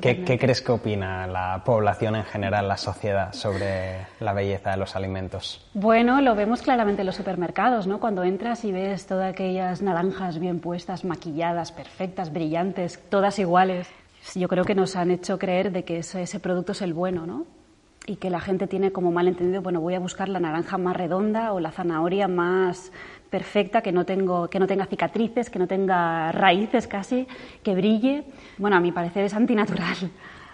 ¿Qué, 0.00 0.24
crees 0.24 0.60
que 0.60 0.72
opina 0.72 1.24
la 1.28 1.62
población 1.64 2.16
en 2.16 2.24
general, 2.24 2.66
la 2.66 2.76
sociedad, 2.76 3.32
sobre 3.32 3.98
la 4.18 4.32
belleza 4.32 4.72
de 4.72 4.76
los 4.76 4.96
alimentos? 4.96 5.64
Bueno, 5.72 6.20
lo 6.20 6.34
vemos 6.34 6.62
claramente 6.62 7.02
en 7.02 7.06
los 7.06 7.14
supermercados, 7.14 7.86
¿no? 7.86 8.00
Cuando 8.00 8.24
entras 8.24 8.64
y 8.64 8.72
ves 8.72 9.06
todas 9.06 9.30
aquellas 9.32 9.82
naranjas 9.82 10.40
bien 10.40 10.58
puestas, 10.58 11.04
maquilladas, 11.04 11.70
perfectas, 11.70 12.32
brillantes, 12.32 12.98
todas 13.08 13.38
iguales. 13.38 13.86
Yo 14.34 14.48
creo 14.48 14.64
que 14.64 14.74
nos 14.74 14.96
han 14.96 15.12
hecho 15.12 15.38
creer 15.38 15.70
de 15.70 15.84
que 15.84 15.98
ese, 15.98 16.22
ese 16.22 16.40
producto 16.40 16.72
es 16.72 16.82
el 16.82 16.92
bueno, 16.92 17.24
¿no? 17.24 17.44
Y 18.06 18.16
que 18.16 18.30
la 18.30 18.40
gente 18.40 18.66
tiene 18.66 18.90
como 18.90 19.12
mal 19.12 19.28
entendido, 19.28 19.62
bueno, 19.62 19.80
voy 19.80 19.94
a 19.94 20.00
buscar 20.00 20.28
la 20.28 20.40
naranja 20.40 20.76
más 20.76 20.96
redonda 20.96 21.52
o 21.52 21.60
la 21.60 21.70
zanahoria 21.70 22.26
más 22.26 22.90
perfecta, 23.34 23.82
que 23.82 23.90
no, 23.90 24.04
tengo, 24.04 24.48
que 24.48 24.60
no 24.60 24.66
tenga 24.68 24.86
cicatrices, 24.86 25.50
que 25.50 25.58
no 25.58 25.66
tenga 25.66 26.30
raíces 26.30 26.86
casi, 26.86 27.26
que 27.64 27.74
brille. 27.74 28.22
Bueno, 28.58 28.76
a 28.76 28.80
mi 28.80 28.92
parecer 28.92 29.24
es 29.24 29.34
antinatural. 29.34 29.96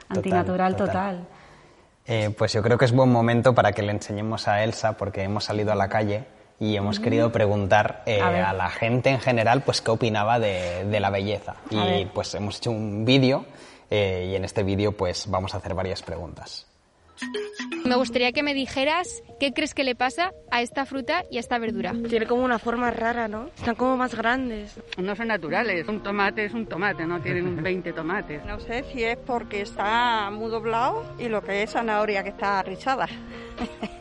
antinatural 0.09 0.77
total. 0.77 0.87
total. 0.87 1.29
Eh, 2.07 2.31
pues 2.39 2.55
yo 2.55 2.63
creo 2.63 2.79
que 2.79 2.87
es 2.87 2.93
buen 2.93 3.13
momento 3.13 3.55
para 3.55 3.73
que 3.73 3.83
le 3.83 3.93
enseñemos 3.93 4.49
a 4.49 4.65
Elsa, 4.65 4.97
porque 4.97 5.23
hemos 5.23 5.45
salido 5.45 5.73
a 5.73 5.75
la 5.75 5.89
calle 5.91 6.25
y 6.59 6.75
hemos 6.75 7.01
querido 7.01 7.31
preguntar 7.31 8.03
eh. 8.07 8.19
A 8.23 8.55
la 8.55 8.71
gente 8.71 9.11
en 9.11 9.21
general, 9.21 9.61
pues 9.63 9.83
qué 9.83 9.91
opinaba 9.91 10.39
de, 10.39 10.87
de 10.87 11.01
la 11.01 11.11
belleza. 11.11 11.57
A 11.71 11.75
Y 11.75 11.77
ver. 11.77 12.09
pues 12.15 12.35
hemos 12.35 12.57
hecho 12.57 12.71
un 12.71 13.05
vídeo 13.05 13.45
eh, 13.91 14.29
y 14.33 14.37
en 14.37 14.45
este 14.47 14.63
vídeo 14.63 14.93
pues 14.93 15.29
vamos 15.29 15.53
a 15.55 15.59
hacer 15.59 15.75
varias 15.75 16.01
preguntas. 16.03 16.67
Me 17.85 17.97
gustaría 17.97 18.33
que 18.33 18.43
me 18.43 18.55
dijeras 18.55 19.23
qué 19.39 19.53
crees 19.53 19.75
que 19.75 19.85
le 19.85 19.95
pasa 19.95 20.33
a 20.51 20.63
esta 20.63 20.87
fruta 20.87 21.25
y 21.31 21.39
a 21.39 21.41
esta 21.41 21.59
verdura. 21.59 21.95
Tiene 22.09 22.27
como 22.27 22.45
una 22.45 22.59
forma 22.59 22.91
rara, 22.91 23.29
¿no? 23.29 23.47
Están 23.57 23.75
como 23.75 23.97
más 23.97 24.15
grandes. 24.15 24.79
No 24.97 25.17
son 25.17 25.29
naturales, 25.29 25.89
un 25.89 26.03
tomate 26.03 26.45
es 26.45 26.55
un 26.55 26.67
tomate, 26.67 27.07
no 27.07 27.21
tienen 27.21 27.63
20 27.63 27.93
tomates. 27.93 28.45
No 28.45 28.61
sé 28.61 28.85
si 28.93 29.05
es 29.05 29.17
porque 29.17 29.63
está 29.63 30.31
muy 30.31 30.51
doblado 30.51 31.05
y 31.19 31.29
lo 31.29 31.43
que 31.43 31.63
es 31.63 31.71
zanahoria 31.71 32.23
que 32.23 32.31
está 32.31 32.63
rizada. 32.63 33.07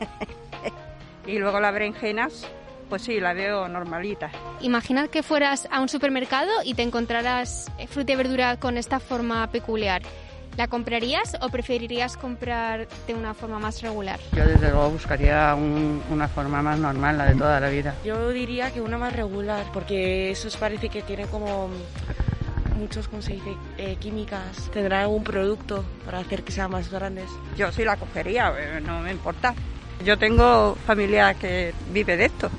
y 1.26 1.38
luego 1.38 1.60
las 1.60 1.72
berenjenas 1.72 2.46
pues 2.90 3.02
sí, 3.02 3.20
la 3.20 3.32
veo 3.32 3.68
normalita. 3.68 4.30
Imaginad 4.60 5.08
que 5.08 5.22
fueras 5.22 5.68
a 5.70 5.80
un 5.80 5.88
supermercado 5.88 6.50
y 6.64 6.74
te 6.74 6.82
encontraras 6.82 7.70
eh, 7.78 7.86
fruta 7.86 8.12
y 8.12 8.16
verdura 8.16 8.56
con 8.58 8.76
esta 8.76 8.98
forma 8.98 9.48
peculiar. 9.50 10.02
¿La 10.56 10.66
comprarías 10.68 11.36
o 11.40 11.48
preferirías 11.48 12.16
comprar 12.16 12.86
de 13.06 13.14
una 13.14 13.32
forma 13.34 13.58
más 13.58 13.80
regular? 13.82 14.20
Yo 14.32 14.44
desde 14.46 14.70
luego 14.70 14.90
buscaría 14.90 15.54
un- 15.54 16.02
una 16.10 16.28
forma 16.28 16.60
más 16.60 16.78
normal, 16.78 17.16
la 17.16 17.26
de 17.26 17.34
toda 17.34 17.60
la 17.60 17.68
vida. 17.70 17.94
Yo 18.04 18.28
diría 18.30 18.70
que 18.70 18.80
una 18.80 18.98
más 18.98 19.14
regular, 19.14 19.64
porque 19.72 20.30
esos 20.30 20.56
parece 20.56 20.88
que 20.90 21.02
tienen 21.02 21.28
como 21.28 21.70
muchos, 22.76 23.08
¿cómo 23.08 23.22
se 23.22 23.34
dice? 23.34 23.54
Eh, 23.78 23.96
químicas. 24.00 24.68
Tendrán 24.72 25.02
algún 25.02 25.24
producto 25.24 25.84
para 26.04 26.18
hacer 26.18 26.42
que 26.42 26.52
sean 26.52 26.70
más 26.70 26.90
grandes. 26.90 27.30
Yo 27.56 27.70
sí 27.72 27.84
la 27.84 27.96
cogería, 27.96 28.52
eh, 28.58 28.80
no 28.84 29.00
me 29.00 29.12
importa. 29.12 29.54
Yo 30.04 30.18
tengo 30.18 30.76
familia 30.86 31.34
que 31.34 31.72
vive 31.92 32.16
de 32.16 32.26
esto. 32.26 32.50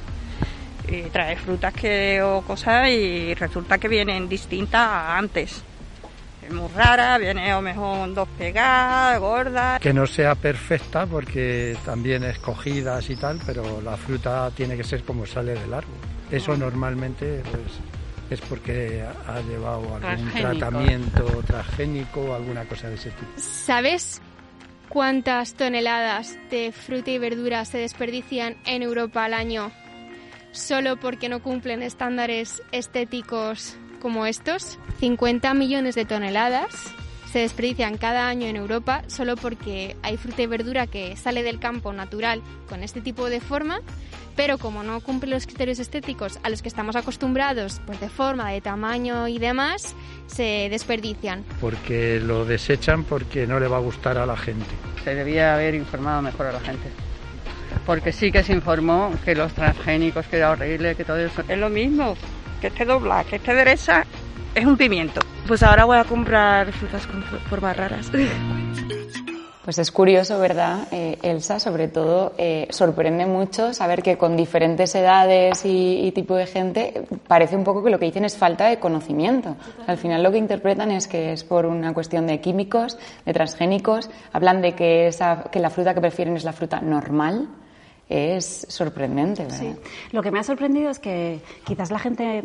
Y 0.88 1.04
trae 1.10 1.36
frutas 1.38 1.74
que, 1.74 2.22
o 2.24 2.42
cosas 2.42 2.90
y 2.90 3.34
resulta 3.36 3.78
que 3.78 3.88
vienen 3.88 4.28
distintas 4.28 4.82
a 4.82 5.18
antes. 5.18 5.64
Muy 6.52 6.68
rara, 6.70 7.18
viene 7.18 7.52
a 7.52 7.56
lo 7.56 7.62
mejor 7.62 8.14
dos 8.14 8.28
pegadas, 8.38 9.20
gordas. 9.20 9.80
que 9.80 9.94
no 9.94 10.06
sea 10.06 10.36
perfecta 10.36 11.06
porque 11.06 11.78
también 11.86 12.24
es 12.24 12.40
cogidas 12.40 13.10
y 13.10 13.16
tal, 13.16 13.40
pero 13.46 13.82
la 13.82 13.98
fruta 13.98 14.52
tiene 14.52 14.76
que 14.78 14.84
ser 14.84 15.04
como 15.04 15.26
sale 15.26 15.54
del 15.54 15.74
árbol. 15.74 15.96
Eso 16.30 16.56
normalmente 16.56 17.42
pues, 17.52 17.80
es 18.30 18.42
porque 18.48 19.04
ha 19.28 19.42
llevado 19.42 19.82
algún 19.96 20.00
Transgénico. 20.00 20.50
tratamiento 20.60 21.24
transgénico 21.46 22.22
o 22.22 22.34
alguna 22.36 22.66
cosa 22.66 22.90
de 22.90 22.96
ese 22.96 23.12
tipo. 23.12 23.32
¿Sabes 23.38 24.22
cuántas 24.90 25.54
toneladas 25.56 26.38
de 26.50 26.72
fruta 26.72 27.12
y 27.12 27.18
verdura 27.18 27.66
se 27.66 27.78
desperdician 27.78 28.58
en 28.66 28.84
Europa 28.84 29.26
al 29.26 29.34
año 29.34 29.72
solo 30.52 30.98
porque 30.98 31.30
no 31.30 31.42
cumplen 31.42 31.82
estándares 31.82 32.62
estéticos 32.72 33.78
como 34.02 34.26
estos? 34.26 34.78
50 35.00 35.54
millones 35.54 35.96
de 35.96 36.04
toneladas 36.04 36.94
se 37.32 37.40
desperdician 37.40 37.98
cada 37.98 38.28
año 38.28 38.48
en 38.48 38.58
Europa 38.58 39.04
solo 39.08 39.38
porque 39.38 39.96
hay 40.04 40.18
fruta 40.18 40.42
y 40.42 40.48
verdura 40.48 40.88
que 40.88 41.16
sale 41.16 41.44
del 41.44 41.60
campo 41.60 41.94
natural 41.94 42.42
con 42.68 42.84
este 42.84 43.00
tipo 43.00 43.30
de 43.30 43.40
forma, 43.40 43.80
pero 44.36 44.58
como 44.58 44.84
no 44.84 45.00
cumple 45.00 45.30
los 45.30 45.46
criterios 45.46 45.80
estéticos 45.80 46.40
a 46.44 46.50
los 46.50 46.62
que 46.62 46.68
estamos 46.68 46.98
acostumbrados, 46.98 47.80
pues 47.86 48.02
de 48.02 48.10
forma, 48.10 48.52
de 48.52 48.60
tamaño 48.60 49.30
y 49.30 49.40
demás, 49.40 49.96
se 50.28 50.68
desperdician. 50.70 51.46
Porque 51.62 52.20
lo 52.20 52.44
desechan 52.44 53.06
porque 53.06 53.48
no 53.48 53.62
le 53.62 53.68
va 53.68 53.78
a 53.78 53.82
gustar 53.82 54.18
a 54.18 54.26
la 54.26 54.36
gente. 54.36 54.66
Se 55.06 55.16
debía 55.16 55.54
haber 55.54 55.74
informado 55.76 56.22
mejor 56.22 56.48
a 56.48 56.52
la 56.52 56.60
gente. 56.60 56.90
Porque 57.86 58.12
sí 58.12 58.32
que 58.32 58.44
se 58.44 58.52
informó 58.52 59.14
que 59.24 59.36
los 59.36 59.54
transgénicos, 59.54 60.28
que 60.28 60.38
era 60.38 60.52
horrible, 60.52 60.96
que 60.96 61.06
todo 61.06 61.18
eso. 61.18 61.44
Es 61.48 61.58
lo 61.58 61.70
mismo, 61.70 62.16
que 62.62 62.68
esté 62.68 62.86
doblada, 62.86 63.26
que 63.26 63.38
esté 63.38 63.54
derecha, 63.54 64.06
es 64.56 64.66
un 64.66 64.78
pimiento. 64.78 65.20
Pues 65.48 65.64
ahora 65.64 65.86
voy 65.86 65.98
a 65.98 66.04
comprar 66.04 66.72
frutas 66.72 67.06
con 67.08 67.24
formas 67.24 67.76
raras. 67.76 68.12
Pues 69.64 69.78
es 69.78 69.92
curioso, 69.92 70.40
¿verdad? 70.40 70.88
Eh, 70.92 71.20
Elsa, 71.22 71.60
sobre 71.60 71.88
todo, 71.88 72.34
eh, 72.40 72.68
sorprende 72.72 73.28
mucho 73.28 73.76
saber 73.76 74.02
que 74.02 74.18
con 74.18 74.36
diferentes 74.36 74.96
edades 74.96 75.62
y, 75.66 76.12
tipo 76.16 76.36
de 76.36 76.48
gente 76.48 77.04
parece 77.28 77.56
un 77.56 77.64
poco 77.64 77.84
que 77.84 77.92
lo 77.92 78.00
que 78.00 78.06
dicen 78.06 78.26
es 78.26 78.36
falta 78.36 78.68
de 78.68 78.80
conocimiento. 78.80 79.56
Al 79.86 79.98
final 79.98 80.24
lo 80.24 80.32
que 80.32 80.40
interpretan 80.40 80.90
es 80.90 81.08
que 81.08 81.32
es 81.32 81.44
por 81.44 81.68
una 81.68 81.94
cuestión 81.94 82.26
de 82.26 82.42
químicos, 82.42 82.98
de 83.24 83.34
transgénicos. 83.34 84.10
Hablan 84.34 84.64
de 84.64 84.74
que, 84.74 85.06
esa, 85.06 85.44
que 85.52 85.60
la 85.60 85.70
fruta 85.70 85.94
que 85.94 86.02
prefieren 86.02 86.36
es 86.36 86.44
la 86.44 86.54
fruta 86.54 86.82
normal. 86.82 87.48
Es 88.12 88.66
sorprendente, 88.68 89.44
¿verdad? 89.44 89.58
Sí. 89.58 89.74
Lo 90.12 90.22
que 90.22 90.32
me 90.32 90.40
ha 90.40 90.44
sorprendido 90.44 90.90
es 90.90 91.00
que 91.00 91.40
quizás 91.64 91.92
la 91.92 92.00
gente 92.00 92.44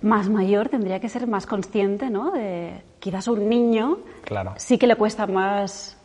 más 0.00 0.30
mayor 0.30 0.70
tendría 0.70 0.98
que 0.98 1.10
ser 1.10 1.26
más 1.26 1.44
consciente, 1.44 2.08
¿no? 2.08 2.30
De 2.30 2.80
quizás 2.98 3.28
un 3.28 3.50
niño 3.50 3.98
Claro. 4.24 4.54
sí 4.56 4.78
que 4.78 4.86
le 4.86 4.96
cuesta 4.96 5.26
más 5.26 5.98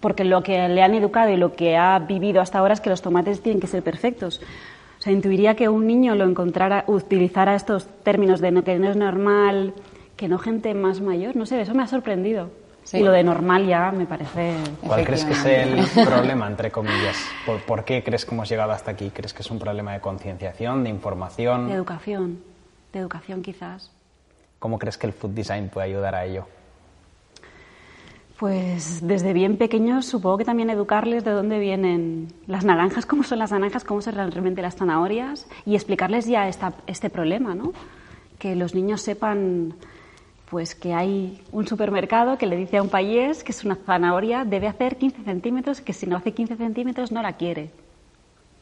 porque 0.00 0.24
lo 0.24 0.42
que 0.42 0.68
le 0.68 0.82
han 0.82 0.94
educado 0.94 1.30
y 1.30 1.36
lo 1.36 1.52
que 1.54 1.76
ha 1.76 1.96
vivido 2.00 2.40
hasta 2.40 2.58
ahora 2.58 2.74
es 2.74 2.80
que 2.80 2.90
los 2.90 3.02
tomates 3.02 3.40
tienen 3.40 3.60
que 3.60 3.68
ser 3.68 3.84
perfectos. 3.84 4.40
O 4.98 5.02
sea, 5.02 5.12
intuiría 5.12 5.54
que 5.54 5.68
un 5.68 5.86
niño 5.86 6.16
lo 6.16 6.24
encontrara, 6.24 6.84
utilizara 6.88 7.54
estos 7.54 7.86
términos 8.02 8.40
de 8.40 8.50
no, 8.50 8.64
que 8.64 8.78
no 8.80 8.90
es 8.90 8.96
normal, 8.96 9.74
que 10.16 10.28
no 10.28 10.38
gente 10.38 10.74
más 10.74 11.00
mayor. 11.00 11.36
No 11.36 11.46
sé, 11.46 11.60
eso 11.60 11.72
me 11.72 11.84
ha 11.84 11.86
sorprendido. 11.86 12.50
Sí. 12.84 12.98
Y 12.98 13.02
lo 13.02 13.12
de 13.12 13.24
normal 13.24 13.66
ya 13.66 13.90
me 13.90 14.06
parece. 14.06 14.54
¿Cuál 14.86 15.04
crees 15.04 15.24
que 15.24 15.32
es 15.32 15.44
el 15.44 16.04
problema, 16.06 16.46
entre 16.46 16.70
comillas? 16.70 17.16
¿Por, 17.44 17.60
por 17.62 17.84
qué 17.84 18.04
crees 18.04 18.24
que 18.24 18.34
hemos 18.34 18.48
llegado 18.48 18.72
hasta 18.72 18.90
aquí? 18.90 19.10
¿Crees 19.10 19.32
que 19.32 19.42
es 19.42 19.50
un 19.50 19.58
problema 19.58 19.94
de 19.94 20.00
concienciación, 20.00 20.84
de 20.84 20.90
información? 20.90 21.68
De 21.68 21.74
educación. 21.74 22.38
De 22.92 23.00
educación, 23.00 23.42
quizás. 23.42 23.90
¿Cómo 24.58 24.78
crees 24.78 24.96
que 24.96 25.06
el 25.06 25.12
food 25.12 25.30
design 25.30 25.68
puede 25.68 25.88
ayudar 25.88 26.14
a 26.14 26.24
ello? 26.24 26.46
Pues 28.38 29.06
desde 29.06 29.32
bien 29.32 29.56
pequeños 29.56 30.06
supongo 30.06 30.38
que 30.38 30.44
también 30.44 30.68
educarles 30.68 31.24
de 31.24 31.30
dónde 31.30 31.58
vienen 31.60 32.28
las 32.46 32.64
naranjas, 32.64 33.06
cómo 33.06 33.22
son 33.22 33.38
las 33.38 33.52
naranjas, 33.52 33.84
cómo 33.84 34.02
son 34.02 34.14
realmente 34.14 34.60
las 34.60 34.74
zanahorias 34.74 35.46
y 35.64 35.76
explicarles 35.76 36.26
ya 36.26 36.48
esta, 36.48 36.74
este 36.86 37.10
problema, 37.10 37.54
¿no? 37.54 37.72
Que 38.38 38.56
los 38.56 38.74
niños 38.74 39.02
sepan 39.02 39.74
pues 40.50 40.74
que 40.74 40.94
hay 40.94 41.42
un 41.52 41.66
supermercado 41.66 42.38
que 42.38 42.46
le 42.46 42.56
dice 42.56 42.76
a 42.76 42.82
un 42.82 42.88
payés 42.88 43.42
que 43.44 43.52
es 43.52 43.64
una 43.64 43.76
zanahoria 43.76 44.44
debe 44.44 44.68
hacer 44.68 44.96
15 44.96 45.22
centímetros, 45.24 45.80
que 45.80 45.92
si 45.92 46.06
no 46.06 46.16
hace 46.16 46.32
15 46.32 46.56
centímetros 46.56 47.12
no 47.12 47.22
la 47.22 47.34
quiere. 47.34 47.70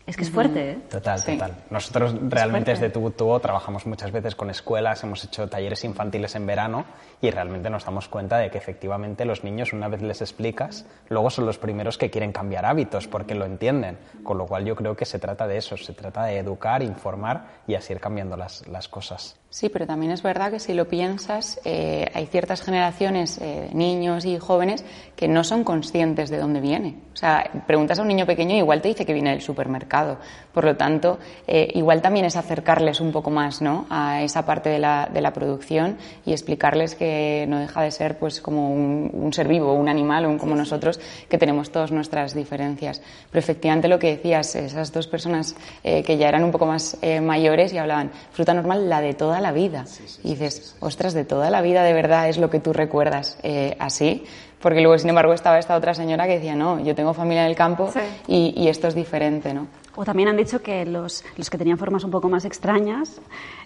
Es 0.04 0.16
que 0.16 0.24
es 0.24 0.30
fuerte, 0.32 0.72
¿eh? 0.72 0.78
Total, 0.90 1.16
Sí. 1.16 1.34
total. 1.34 1.54
Nosotros 1.70 2.16
realmente 2.22 2.72
desde 2.72 2.90
Tubo 2.90 3.38
trabajamos 3.38 3.86
muchas 3.86 4.10
veces 4.10 4.34
con 4.34 4.50
escuelas, 4.50 5.04
hemos 5.04 5.22
hecho 5.22 5.48
talleres 5.48 5.84
infantiles 5.84 6.34
en 6.34 6.44
verano 6.44 6.84
y 7.20 7.30
realmente 7.30 7.70
nos 7.70 7.84
damos 7.84 8.08
cuenta 8.08 8.38
de 8.38 8.50
que 8.50 8.58
efectivamente 8.58 9.24
los 9.24 9.44
niños, 9.44 9.72
una 9.72 9.86
vez 9.86 10.02
les 10.02 10.20
explicas, 10.20 10.86
luego 11.08 11.30
son 11.30 11.46
los 11.46 11.58
primeros 11.58 11.98
que 11.98 12.10
quieren 12.10 12.32
cambiar 12.32 12.66
hábitos 12.66 13.06
porque 13.06 13.36
lo 13.36 13.44
entienden. 13.44 13.96
Con 14.24 14.38
lo 14.38 14.46
cual 14.46 14.64
yo 14.64 14.74
creo 14.74 14.96
que 14.96 15.04
se 15.04 15.20
trata 15.20 15.46
de 15.46 15.58
eso, 15.58 15.76
se 15.76 15.92
trata 15.92 16.24
de 16.24 16.38
educar, 16.38 16.82
informar 16.82 17.46
y 17.68 17.76
así 17.76 17.92
ir 17.92 18.00
cambiando 18.00 18.36
las, 18.36 18.66
las 18.66 18.88
cosas. 18.88 19.36
Sí, 19.52 19.68
pero 19.68 19.86
también 19.86 20.12
es 20.12 20.22
verdad 20.22 20.50
que 20.50 20.58
si 20.58 20.72
lo 20.72 20.88
piensas, 20.88 21.60
eh, 21.66 22.10
hay 22.14 22.24
ciertas 22.24 22.62
generaciones 22.62 23.36
eh, 23.36 23.68
niños 23.74 24.24
y 24.24 24.38
jóvenes 24.38 24.82
que 25.14 25.28
no 25.28 25.44
son 25.44 25.62
conscientes 25.62 26.30
de 26.30 26.38
dónde 26.38 26.62
viene. 26.62 26.96
O 27.12 27.16
sea, 27.16 27.50
preguntas 27.66 27.98
a 27.98 28.02
un 28.02 28.08
niño 28.08 28.24
pequeño 28.24 28.54
y 28.54 28.58
igual 28.60 28.80
te 28.80 28.88
dice 28.88 29.04
que 29.04 29.12
viene 29.12 29.28
del 29.28 29.42
supermercado. 29.42 30.16
Por 30.54 30.64
lo 30.64 30.74
tanto, 30.76 31.18
eh, 31.46 31.70
igual 31.74 32.00
también 32.00 32.24
es 32.24 32.36
acercarles 32.36 33.02
un 33.02 33.12
poco 33.12 33.30
más 33.30 33.60
¿no? 33.60 33.84
a 33.90 34.22
esa 34.22 34.46
parte 34.46 34.70
de 34.70 34.78
la, 34.78 35.10
de 35.12 35.20
la 35.20 35.34
producción 35.34 35.98
y 36.24 36.32
explicarles 36.32 36.94
que 36.94 37.44
no 37.46 37.58
deja 37.58 37.82
de 37.82 37.90
ser 37.90 38.18
pues 38.18 38.40
como 38.40 38.72
un, 38.72 39.10
un 39.12 39.32
ser 39.34 39.48
vivo, 39.48 39.74
un 39.74 39.90
animal, 39.90 40.24
un 40.24 40.38
como 40.38 40.56
nosotros, 40.56 40.98
que 41.28 41.36
tenemos 41.36 41.70
todas 41.70 41.92
nuestras 41.92 42.34
diferencias. 42.34 43.02
Pero 43.30 43.40
efectivamente 43.40 43.88
lo 43.88 43.98
que 43.98 44.16
decías, 44.16 44.56
esas 44.56 44.92
dos 44.92 45.06
personas 45.08 45.54
eh, 45.84 46.02
que 46.02 46.16
ya 46.16 46.30
eran 46.30 46.42
un 46.42 46.52
poco 46.52 46.64
más 46.64 46.96
eh, 47.02 47.20
mayores 47.20 47.74
y 47.74 47.78
hablaban, 47.78 48.10
fruta 48.30 48.54
normal, 48.54 48.88
la 48.88 49.02
de 49.02 49.12
toda 49.12 49.41
la 49.42 49.52
vida. 49.52 49.84
y 50.24 50.30
dices, 50.30 50.74
ostras, 50.80 51.12
de 51.12 51.24
toda 51.24 51.50
la 51.50 51.60
vida 51.60 51.82
de 51.82 51.92
verdad 51.92 52.28
es 52.28 52.38
lo 52.38 52.48
que 52.50 52.60
tú 52.60 52.72
recuerdas 52.72 53.38
eh, 53.42 53.76
así. 53.78 54.24
Porque 54.60 54.80
luego, 54.80 54.96
sin 54.96 55.08
embargo, 55.08 55.32
estaba 55.32 55.58
esta 55.58 55.76
otra 55.76 55.92
señora 55.92 56.26
que 56.28 56.34
decía, 56.36 56.54
no, 56.54 56.78
yo 56.80 56.94
tengo 56.94 57.12
familia 57.14 57.42
en 57.44 57.50
el 57.50 57.56
campo 57.56 57.90
Sí. 57.92 57.98
y, 58.28 58.54
y 58.56 58.68
esto 58.68 58.86
es 58.86 58.94
diferente, 58.94 59.52
¿no? 59.52 59.66
O 59.96 60.04
también 60.04 60.28
han 60.28 60.36
dicho 60.36 60.62
que 60.62 60.86
los, 60.86 61.24
los 61.36 61.50
que 61.50 61.58
tenían 61.58 61.76
formas 61.78 62.04
un 62.04 62.10
poco 62.12 62.28
más 62.28 62.44
extrañas 62.44 63.20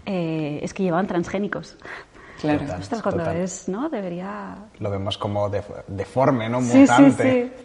eh, 0.07 0.59
es 0.63 0.73
que 0.75 0.83
llevaban 0.83 1.07
transgénicos. 1.07 1.77
Claro. 2.41 2.61
Total. 2.61 2.81
Ostras, 2.81 3.03
cuando 3.03 3.25
total. 3.25 3.37
es, 3.43 3.69
¿no? 3.69 3.89
Debería... 3.91 4.57
Lo 4.81 4.91
vemos 4.91 5.19
como 5.19 5.49
def- 5.51 5.85
deforme, 5.87 6.49
¿no? 6.49 6.61
Sí, 6.63 6.71
sí, 6.73 6.79
Mutante. 6.81 7.53
sí. 7.59 7.63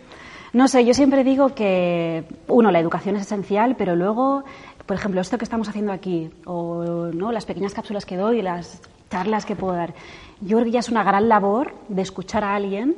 No 0.54 0.68
sé, 0.68 0.84
yo 0.84 0.94
siempre 0.94 1.24
digo 1.24 1.56
que, 1.56 2.26
uno, 2.50 2.72
la 2.72 2.80
educación 2.80 3.16
es 3.16 3.22
esencial, 3.22 3.76
pero 3.78 3.96
luego, 3.96 4.44
por 4.86 4.96
ejemplo, 4.96 5.22
esto 5.22 5.38
que 5.38 5.46
estamos 5.46 5.68
haciendo 5.70 5.92
aquí, 5.92 6.30
o 6.46 7.10
¿no? 7.14 7.32
las 7.32 7.46
pequeñas 7.46 7.74
cápsulas 7.74 8.06
que 8.06 8.18
doy, 8.18 8.42
las 8.42 8.82
charlas 9.10 9.46
que 9.46 9.56
puedo 9.56 9.74
dar, 9.74 9.94
yo 10.40 10.58
creo 10.58 10.66
que 10.66 10.72
ya 10.72 10.80
es 10.80 10.90
una 10.90 11.04
gran 11.04 11.30
labor 11.30 11.76
de 11.90 12.02
escuchar 12.02 12.44
a 12.44 12.56
alguien 12.56 12.96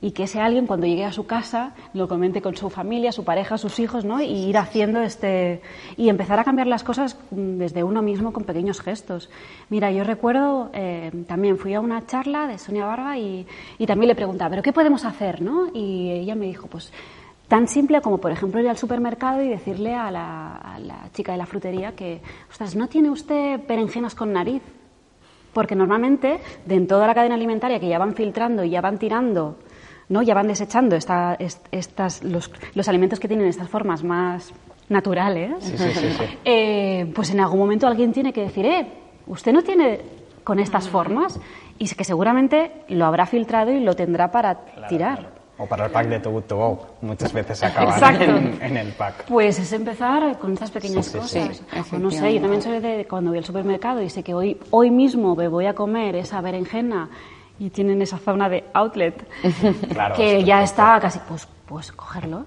y 0.00 0.12
que 0.12 0.24
ese 0.24 0.40
alguien 0.40 0.66
cuando 0.66 0.86
llegue 0.86 1.04
a 1.04 1.12
su 1.12 1.26
casa 1.26 1.74
lo 1.92 2.06
comente 2.06 2.40
con 2.42 2.54
su 2.54 2.70
familia, 2.70 3.10
su 3.10 3.24
pareja, 3.24 3.58
sus 3.58 3.80
hijos, 3.80 4.04
¿no? 4.04 4.20
Y 4.20 4.26
ir 4.26 4.58
haciendo 4.58 5.00
este 5.00 5.62
y 5.96 6.08
empezar 6.08 6.38
a 6.38 6.44
cambiar 6.44 6.66
las 6.66 6.84
cosas 6.84 7.18
mm, 7.30 7.56
desde 7.58 7.82
uno 7.82 8.02
mismo 8.02 8.32
con 8.32 8.44
pequeños 8.44 8.80
gestos. 8.80 9.30
Mira, 9.70 9.90
yo 9.90 10.04
recuerdo 10.04 10.70
eh, 10.72 11.10
también 11.26 11.58
fui 11.58 11.74
a 11.74 11.80
una 11.80 12.06
charla 12.06 12.46
de 12.46 12.58
Sonia 12.58 12.84
Barba 12.84 13.18
y, 13.18 13.46
y 13.78 13.86
también 13.86 14.08
le 14.08 14.14
preguntaba, 14.14 14.50
¿pero 14.50 14.62
qué 14.62 14.72
podemos 14.72 15.04
hacer, 15.04 15.42
no? 15.42 15.68
Y 15.74 16.10
ella 16.10 16.34
me 16.34 16.46
dijo, 16.46 16.68
pues 16.68 16.92
tan 17.54 17.68
simple 17.68 18.00
como, 18.00 18.18
por 18.18 18.32
ejemplo, 18.32 18.60
ir 18.60 18.68
al 18.68 18.76
supermercado 18.76 19.40
y 19.40 19.48
decirle 19.48 19.94
a 19.94 20.10
la, 20.10 20.56
a 20.56 20.76
la 20.80 21.08
chica 21.12 21.30
de 21.30 21.38
la 21.38 21.46
frutería 21.46 21.92
que, 21.92 22.20
ostras, 22.50 22.74
¿no 22.74 22.88
tiene 22.88 23.10
usted 23.10 23.60
berenjenas 23.68 24.16
con 24.16 24.32
nariz? 24.32 24.60
Porque 25.52 25.76
normalmente, 25.76 26.40
de 26.66 26.74
en 26.74 26.88
toda 26.88 27.06
la 27.06 27.14
cadena 27.14 27.36
alimentaria 27.36 27.78
que 27.78 27.86
ya 27.86 27.96
van 28.00 28.16
filtrando 28.16 28.64
y 28.64 28.70
ya 28.70 28.80
van 28.80 28.98
tirando, 28.98 29.56
¿no? 30.08 30.20
ya 30.22 30.34
van 30.34 30.48
desechando 30.48 30.96
esta- 30.96 31.34
est- 31.38 31.64
estas, 31.70 32.24
los, 32.24 32.50
los 32.74 32.88
alimentos 32.88 33.20
que 33.20 33.28
tienen 33.28 33.46
estas 33.46 33.68
formas 33.68 34.02
más 34.02 34.52
naturales, 34.88 35.52
Sí, 35.62 35.78
sí, 35.78 35.90
sí, 35.94 36.10
sí. 36.10 36.24
eh, 36.44 37.08
pues 37.14 37.30
en 37.30 37.38
algún 37.38 37.60
momento 37.60 37.86
alguien 37.86 38.12
tiene 38.12 38.32
que 38.32 38.40
decir, 38.40 38.66
eh, 38.66 38.86
usted 39.28 39.52
no 39.52 39.62
tiene 39.62 40.00
con 40.42 40.58
estas 40.58 40.88
formas 40.88 41.38
y 41.78 41.86
que 41.88 42.02
seguramente 42.02 42.72
lo 42.88 43.04
habrá 43.06 43.26
filtrado 43.26 43.70
y 43.70 43.78
lo 43.78 43.94
tendrá 43.94 44.32
para 44.32 44.56
tirar. 44.88 45.43
O 45.56 45.66
para 45.66 45.86
el 45.86 45.92
pack 45.92 46.08
de 46.08 46.18
Too 46.18 46.30
Good 46.32 46.42
To 46.44 46.56
Go. 46.56 46.86
Muchas 47.02 47.32
veces 47.32 47.62
acaban 47.62 48.20
en, 48.20 48.58
en 48.60 48.76
el 48.76 48.92
pack. 48.92 49.26
Pues 49.26 49.58
es 49.60 49.72
empezar 49.72 50.36
con 50.38 50.52
estas 50.54 50.70
pequeñas 50.72 51.06
Sí, 51.06 51.12
sí, 51.12 51.18
cosas. 51.18 51.56
sí, 51.88 51.94
O 51.94 51.98
no 51.98 52.10
sé, 52.10 52.34
yo 52.34 52.40
también 52.40 52.60
soy 52.60 52.80
de 52.80 53.06
cuando 53.08 53.30
voy 53.30 53.38
al 53.38 53.44
supermercado 53.44 54.02
y 54.02 54.10
sé 54.10 54.22
que 54.24 54.34
hoy, 54.34 54.58
hoy 54.70 54.90
mismo 54.90 55.36
me 55.36 55.46
voy 55.46 55.66
a 55.66 55.74
comer 55.74 56.16
esa 56.16 56.40
berenjena 56.40 57.08
y 57.60 57.70
tienen 57.70 58.02
esa 58.02 58.18
zona 58.18 58.48
de 58.48 58.64
outlet 58.72 59.14
Claro, 59.92 60.16
que 60.16 60.38
es 60.40 60.44
ya 60.44 60.58
perfecto. 60.58 60.82
está 60.82 61.00
casi, 61.00 61.18
pues, 61.28 61.48
pues 61.66 61.92
cogerlo. 61.92 62.46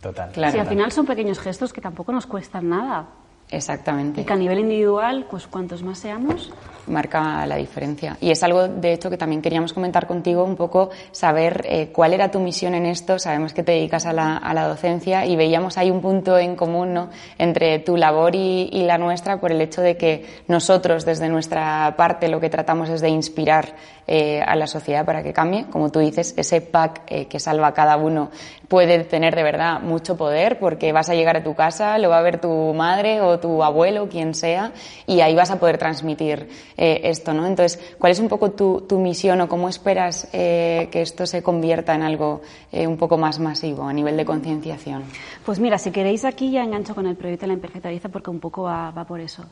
Total. 0.00 0.30
Claro. 0.32 0.52
Si 0.52 0.58
al 0.58 0.66
final 0.66 0.90
son 0.92 1.04
pequeños 1.04 1.38
gestos 1.38 1.72
que 1.74 1.82
tampoco 1.82 2.10
nos 2.12 2.26
cuestan 2.26 2.68
nada. 2.70 3.04
Exactamente. 3.50 4.22
Y 4.22 4.24
que 4.24 4.32
a 4.32 4.36
nivel 4.36 4.58
individual, 4.58 5.26
pues 5.30 5.46
cuantos 5.46 5.82
más 5.82 5.98
seamos, 5.98 6.52
marca 6.86 7.46
la 7.46 7.56
diferencia. 7.56 8.16
Y 8.20 8.30
es 8.30 8.42
algo, 8.42 8.66
de 8.68 8.92
hecho, 8.92 9.10
que 9.10 9.16
también 9.16 9.42
queríamos 9.42 9.72
comentar 9.72 10.06
contigo, 10.06 10.44
un 10.44 10.56
poco 10.56 10.90
saber 11.12 11.64
eh, 11.68 11.90
cuál 11.92 12.12
era 12.12 12.30
tu 12.30 12.40
misión 12.40 12.74
en 12.74 12.86
esto. 12.86 13.18
Sabemos 13.18 13.52
que 13.52 13.62
te 13.62 13.72
dedicas 13.72 14.06
a 14.06 14.12
la, 14.12 14.36
a 14.36 14.54
la 14.54 14.66
docencia 14.66 15.26
y 15.26 15.36
veíamos 15.36 15.78
ahí 15.78 15.90
un 15.90 16.00
punto 16.00 16.38
en 16.38 16.56
común 16.56 16.92
¿no? 16.92 17.10
entre 17.38 17.78
tu 17.80 17.96
labor 17.96 18.34
y, 18.34 18.68
y 18.72 18.82
la 18.82 18.98
nuestra 18.98 19.40
por 19.40 19.52
el 19.52 19.60
hecho 19.60 19.80
de 19.80 19.96
que 19.96 20.26
nosotros, 20.48 21.04
desde 21.04 21.28
nuestra 21.28 21.94
parte, 21.96 22.28
lo 22.28 22.40
que 22.40 22.50
tratamos 22.50 22.88
es 22.88 23.00
de 23.00 23.08
inspirar 23.08 23.74
eh, 24.08 24.40
a 24.40 24.54
la 24.54 24.68
sociedad 24.68 25.04
para 25.04 25.24
que 25.24 25.32
cambie. 25.32 25.66
Como 25.66 25.90
tú 25.90 25.98
dices, 25.98 26.32
ese 26.36 26.60
pack 26.60 27.02
eh, 27.08 27.26
que 27.26 27.40
salva 27.40 27.66
a 27.66 27.74
cada 27.74 27.96
uno 27.96 28.30
puede 28.68 29.02
tener 29.02 29.34
de 29.34 29.42
verdad 29.42 29.80
mucho 29.80 30.16
poder 30.16 30.60
porque 30.60 30.92
vas 30.92 31.10
a 31.10 31.14
llegar 31.14 31.36
a 31.36 31.42
tu 31.42 31.56
casa, 31.56 31.98
lo 31.98 32.08
va 32.08 32.18
a 32.18 32.22
ver 32.22 32.40
tu 32.40 32.72
madre 32.72 33.20
o 33.20 33.35
tu 33.40 33.62
abuelo, 33.62 34.08
quien 34.08 34.34
sea, 34.34 34.72
y 35.06 35.20
ahí 35.20 35.34
vas 35.34 35.50
a 35.50 35.58
poder 35.58 35.78
transmitir 35.78 36.48
eh, 36.76 37.00
esto, 37.04 37.32
¿no? 37.32 37.46
Entonces, 37.46 37.80
¿cuál 37.98 38.12
es 38.12 38.20
un 38.20 38.28
poco 38.28 38.50
tu, 38.52 38.98
misión 38.98 39.40
o 39.40 39.48
cómo 39.48 39.68
esperas 39.68 40.28
eh, 40.32 40.88
que 40.90 41.02
esto 41.02 41.26
se 41.26 41.42
convierta 41.42 41.94
en 41.94 42.02
algo 42.02 42.42
eh, 42.72 42.86
un 42.86 42.96
poco 42.96 43.18
más 43.18 43.38
masivo 43.38 43.84
a 43.84 43.92
nivel 43.92 44.16
de 44.16 44.24
concienciación? 44.24 45.04
Pues 45.44 45.60
mira, 45.60 45.78
si 45.78 45.90
queréis 45.90 46.24
aquí 46.24 46.50
ya 46.50 46.62
engancho 46.62 46.94
con 46.94 47.06
el 47.06 47.16
proyecto 47.16 47.42
de 47.42 47.48
la 47.48 47.54
Imperfectoriza 47.54 48.08
porque 48.08 48.30
un 48.30 48.40
poco 48.40 48.62
va, 48.62 49.04
por 49.06 49.20
eso. 49.20 49.44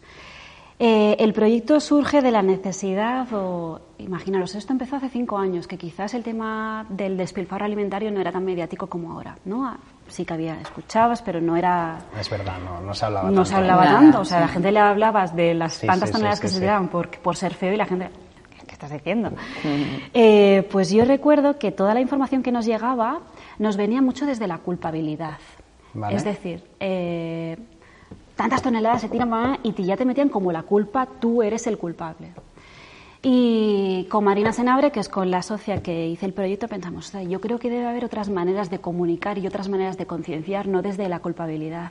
El 0.76 1.32
proyecto 1.32 1.78
surge 1.78 2.20
de 2.20 2.32
la 2.32 2.42
necesidad, 2.42 3.32
o 3.32 3.80
imaginaros, 3.98 4.56
esto 4.56 4.72
empezó 4.72 4.96
hace 4.96 5.08
cinco 5.08 5.38
años, 5.38 5.68
que 5.68 5.78
quizás 5.78 6.14
el 6.14 6.24
tema 6.24 6.84
del 6.88 7.16
despilfarro 7.16 7.64
alimentario 7.64 8.10
no 8.10 8.20
era 8.20 8.32
tan 8.32 8.44
mediático 8.44 8.88
como 8.88 9.12
ahora, 9.12 9.38
¿no? 9.44 9.72
Sí 10.08 10.24
que 10.24 10.34
había, 10.34 10.60
escuchabas, 10.60 11.22
pero 11.22 11.40
no 11.40 11.56
era, 11.56 11.98
Es 12.20 12.28
verdad, 12.30 12.54
no, 12.64 12.80
no 12.80 12.94
se 12.94 13.04
hablaba 13.06 13.28
no 13.30 13.34
tanto. 13.36 13.44
se 13.46 13.54
hablaba 13.56 13.84
Nada, 13.84 13.98
tanto. 14.00 14.20
O 14.20 14.24
sea, 14.24 14.38
sí. 14.38 14.42
la 14.42 14.48
gente 14.48 14.72
le 14.72 14.78
hablabas 14.80 15.34
de 15.34 15.54
las 15.54 15.72
Sí, 15.74 15.86
tantas 15.86 16.08
sí, 16.08 16.12
toneladas 16.12 16.38
sí, 16.38 16.42
que 16.42 16.48
sí. 16.48 16.54
se 16.54 16.60
tiraban 16.60 16.88
por, 16.88 17.08
por 17.18 17.36
ser 17.36 17.54
feo 17.54 17.72
y 17.72 17.76
la 17.76 17.86
gente, 17.86 18.10
¿qué 18.66 18.72
estás 18.72 18.90
diciendo? 18.90 19.30
Eh, 20.12 20.68
pues 20.70 20.90
yo 20.90 21.04
recuerdo 21.04 21.58
que 21.58 21.72
toda 21.72 21.94
la 21.94 22.00
información 22.00 22.42
que 22.42 22.52
nos 22.52 22.66
llegaba 22.66 23.20
nos 23.58 23.76
venía 23.76 24.02
mucho 24.02 24.26
desde 24.26 24.46
la 24.46 24.58
culpabilidad. 24.58 25.38
Vale. 25.94 26.16
Es 26.16 26.24
decir, 26.24 26.62
eh, 26.80 27.56
tantas 28.36 28.62
toneladas 28.62 29.00
se 29.00 29.08
tiran 29.08 29.30
mamá, 29.30 29.58
y 29.62 29.72
te- 29.72 29.84
ya 29.84 29.96
te 29.96 30.04
metían 30.04 30.28
como 30.28 30.52
la 30.52 30.62
culpa, 30.62 31.06
tú 31.18 31.42
eres 31.42 31.66
el 31.66 31.78
culpable. 31.78 32.32
Y 33.26 34.04
con 34.10 34.22
Marina 34.24 34.52
Senabre, 34.52 34.92
que 34.92 35.00
es 35.00 35.08
con 35.08 35.30
la 35.30 35.40
socia 35.40 35.82
que 35.82 36.08
hice 36.08 36.26
el 36.26 36.34
proyecto, 36.34 36.68
pensamos, 36.68 37.06
"Ostras, 37.06 37.26
yo 37.26 37.40
creo 37.40 37.58
que 37.58 37.70
debe 37.70 37.86
haber 37.86 38.04
otras 38.04 38.28
maneras 38.28 38.68
de 38.68 38.80
comunicar 38.80 39.38
y 39.38 39.46
otras 39.46 39.70
maneras 39.70 39.96
de 39.96 40.04
concienciar, 40.04 40.68
no 40.68 40.82
desde 40.82 41.08
la 41.08 41.20
culpabilidad, 41.20 41.90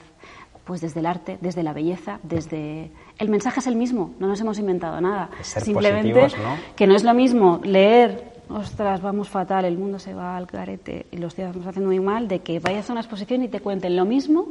pues 0.64 0.80
desde 0.82 1.00
el 1.00 1.08
arte, 1.08 1.40
desde 1.42 1.64
la 1.64 1.74
belleza, 1.74 2.20
desde... 2.22 2.92
El 3.18 3.30
mensaje 3.30 3.62
es 3.62 3.66
el 3.68 3.76
mismo, 3.76 4.14
no 4.20 4.28
nos 4.28 4.40
hemos 4.42 4.60
inventado 4.60 5.02
nada. 5.02 5.32
Ser 5.42 5.64
Simplemente 5.64 6.14
positivos, 6.14 6.38
¿no? 6.38 6.56
que 6.76 6.86
no 6.86 6.96
es 6.96 7.04
lo 7.04 7.16
mismo 7.16 7.60
leer, 7.64 8.34
ostras, 8.50 9.02
vamos 9.02 9.28
fatal, 9.28 9.66
el 9.66 9.78
mundo 9.80 9.98
se 9.98 10.14
va 10.14 10.38
al 10.38 10.46
carete 10.46 11.08
y 11.10 11.18
los 11.18 11.36
días 11.36 11.48
estamos 11.48 11.68
haciendo 11.68 11.90
muy 11.90 12.00
mal, 12.00 12.28
de 12.28 12.40
que 12.42 12.60
vayas 12.60 12.88
a 12.92 12.94
una 12.94 13.02
exposición 13.02 13.42
y 13.42 13.48
te 13.48 13.60
cuenten 13.60 13.96
lo 13.96 14.06
mismo 14.06 14.50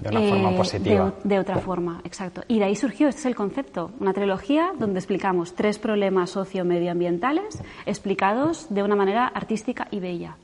De 0.00 0.08
una 0.10 0.20
forma 0.28 0.50
eh, 0.52 0.56
positiva. 0.56 1.12
De, 1.24 1.38
otra 1.38 1.56
forma, 1.58 2.00
exacto. 2.04 2.42
Y 2.48 2.58
de 2.58 2.66
ahí 2.66 2.76
surgió, 2.76 3.08
este 3.08 3.20
es 3.20 3.26
el 3.26 3.34
concepto, 3.34 3.90
una 4.00 4.12
trilogía 4.12 4.72
donde 4.78 4.98
explicamos 5.00 5.54
tres 5.54 5.78
problemas 5.78 6.30
socio-medioambientales 6.30 7.58
explicados 7.86 8.66
de 8.68 8.82
una 8.82 8.94
manera 8.96 9.26
artística 9.26 9.88
y 9.90 10.00
bella. 10.00 10.36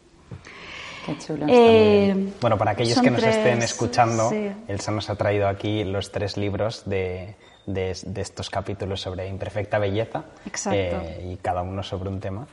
Qué 1.06 1.18
chulo. 1.18 1.44
Eh, 1.48 2.32
Bueno, 2.40 2.56
para 2.56 2.70
aquellos 2.72 3.00
que 3.00 3.10
nos 3.10 3.22
estén 3.22 3.58
escuchando, 3.62 4.30
sí. 4.30 4.50
Elsa 4.68 4.90
nos 4.90 5.10
ha 5.10 5.16
traído 5.16 5.46
aquí 5.48 5.84
los 5.84 6.10
tres 6.10 6.36
libros 6.38 6.82
de, 6.86 7.36
de- 7.66 7.96
de 8.06 8.20
estos 8.22 8.48
capítulos 8.48 9.02
sobre 9.02 9.28
imperfecta 9.28 9.78
belleza. 9.78 10.24
Exacto. 10.46 10.78
eh, 10.80 11.30
y 11.32 11.36
cada 11.36 11.62
uno 11.62 11.82
sobre 11.82 12.08
un 12.08 12.20
tema. 12.20 12.46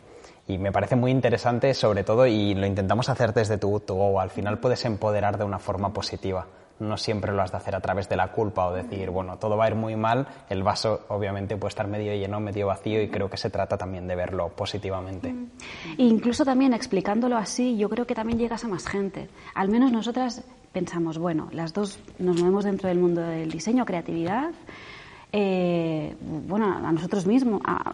Y 0.48 0.58
me 0.58 0.72
parece 0.74 0.98
muy 0.98 1.12
interesante, 1.12 1.74
sobre 1.74 2.04
todo, 2.04 2.28
y 2.28 2.54
lo 2.54 2.66
intentamos 2.66 3.08
hacer 3.08 3.34
desde 3.34 3.58
tu 3.58 3.80
To 3.80 3.94
Go. 3.96 4.20
Al 4.20 4.32
final 4.32 4.60
puedes 4.60 4.84
empoderar 4.84 5.38
de 5.38 5.46
una 5.46 5.60
forma 5.60 5.94
positiva. 5.94 6.46
No 6.82 6.98
siempre 6.98 7.32
lo 7.32 7.42
has 7.42 7.52
de 7.52 7.58
hacer 7.58 7.76
a 7.76 7.80
través 7.80 8.10
de 8.10 8.16
la 8.16 8.30
culpa 8.30 8.66
o 8.66 8.74
decir, 8.74 9.10
bueno, 9.12 9.38
todo 9.38 9.56
va 9.56 9.66
a 9.66 9.68
ir 9.70 9.76
muy 9.76 9.96
mal, 9.96 10.28
el 10.50 10.64
vaso 10.64 11.02
obviamente 11.10 11.56
puede 11.56 11.70
estar 11.70 11.88
medio 11.88 12.12
lleno, 12.14 12.40
medio 12.40 12.68
vacío 12.68 13.02
y 13.02 13.08
creo 13.10 13.30
que 13.30 13.38
se 13.38 13.50
trata 13.50 13.78
también 13.78 14.08
de 14.08 14.16
verlo 14.16 14.50
positivamente. 14.50 15.30
E 15.98 16.04
incluso 16.04 16.44
también 16.44 16.74
explicándolo 16.74 17.38
así, 17.38 17.78
yo 17.78 17.88
creo 17.90 18.06
que 18.08 18.16
también 18.16 18.40
llegas 18.40 18.66
a 18.66 18.68
más 18.68 18.88
gente. 18.88 19.30
Al 19.54 19.70
menos 19.70 19.92
nosotras 19.92 20.44
pensamos, 20.74 21.18
bueno, 21.18 21.50
las 21.52 21.72
dos 21.74 22.00
nos 22.18 22.40
movemos 22.40 22.66
dentro 22.66 22.90
del 22.90 22.98
mundo 22.98 23.22
del 23.22 23.52
diseño, 23.52 23.86
creatividad. 23.86 24.50
eh, 25.34 26.16
bueno, 26.20 26.66
a 26.86 26.92
nosotros 26.92 27.26
mismos, 27.26 27.62
a- 27.66 27.94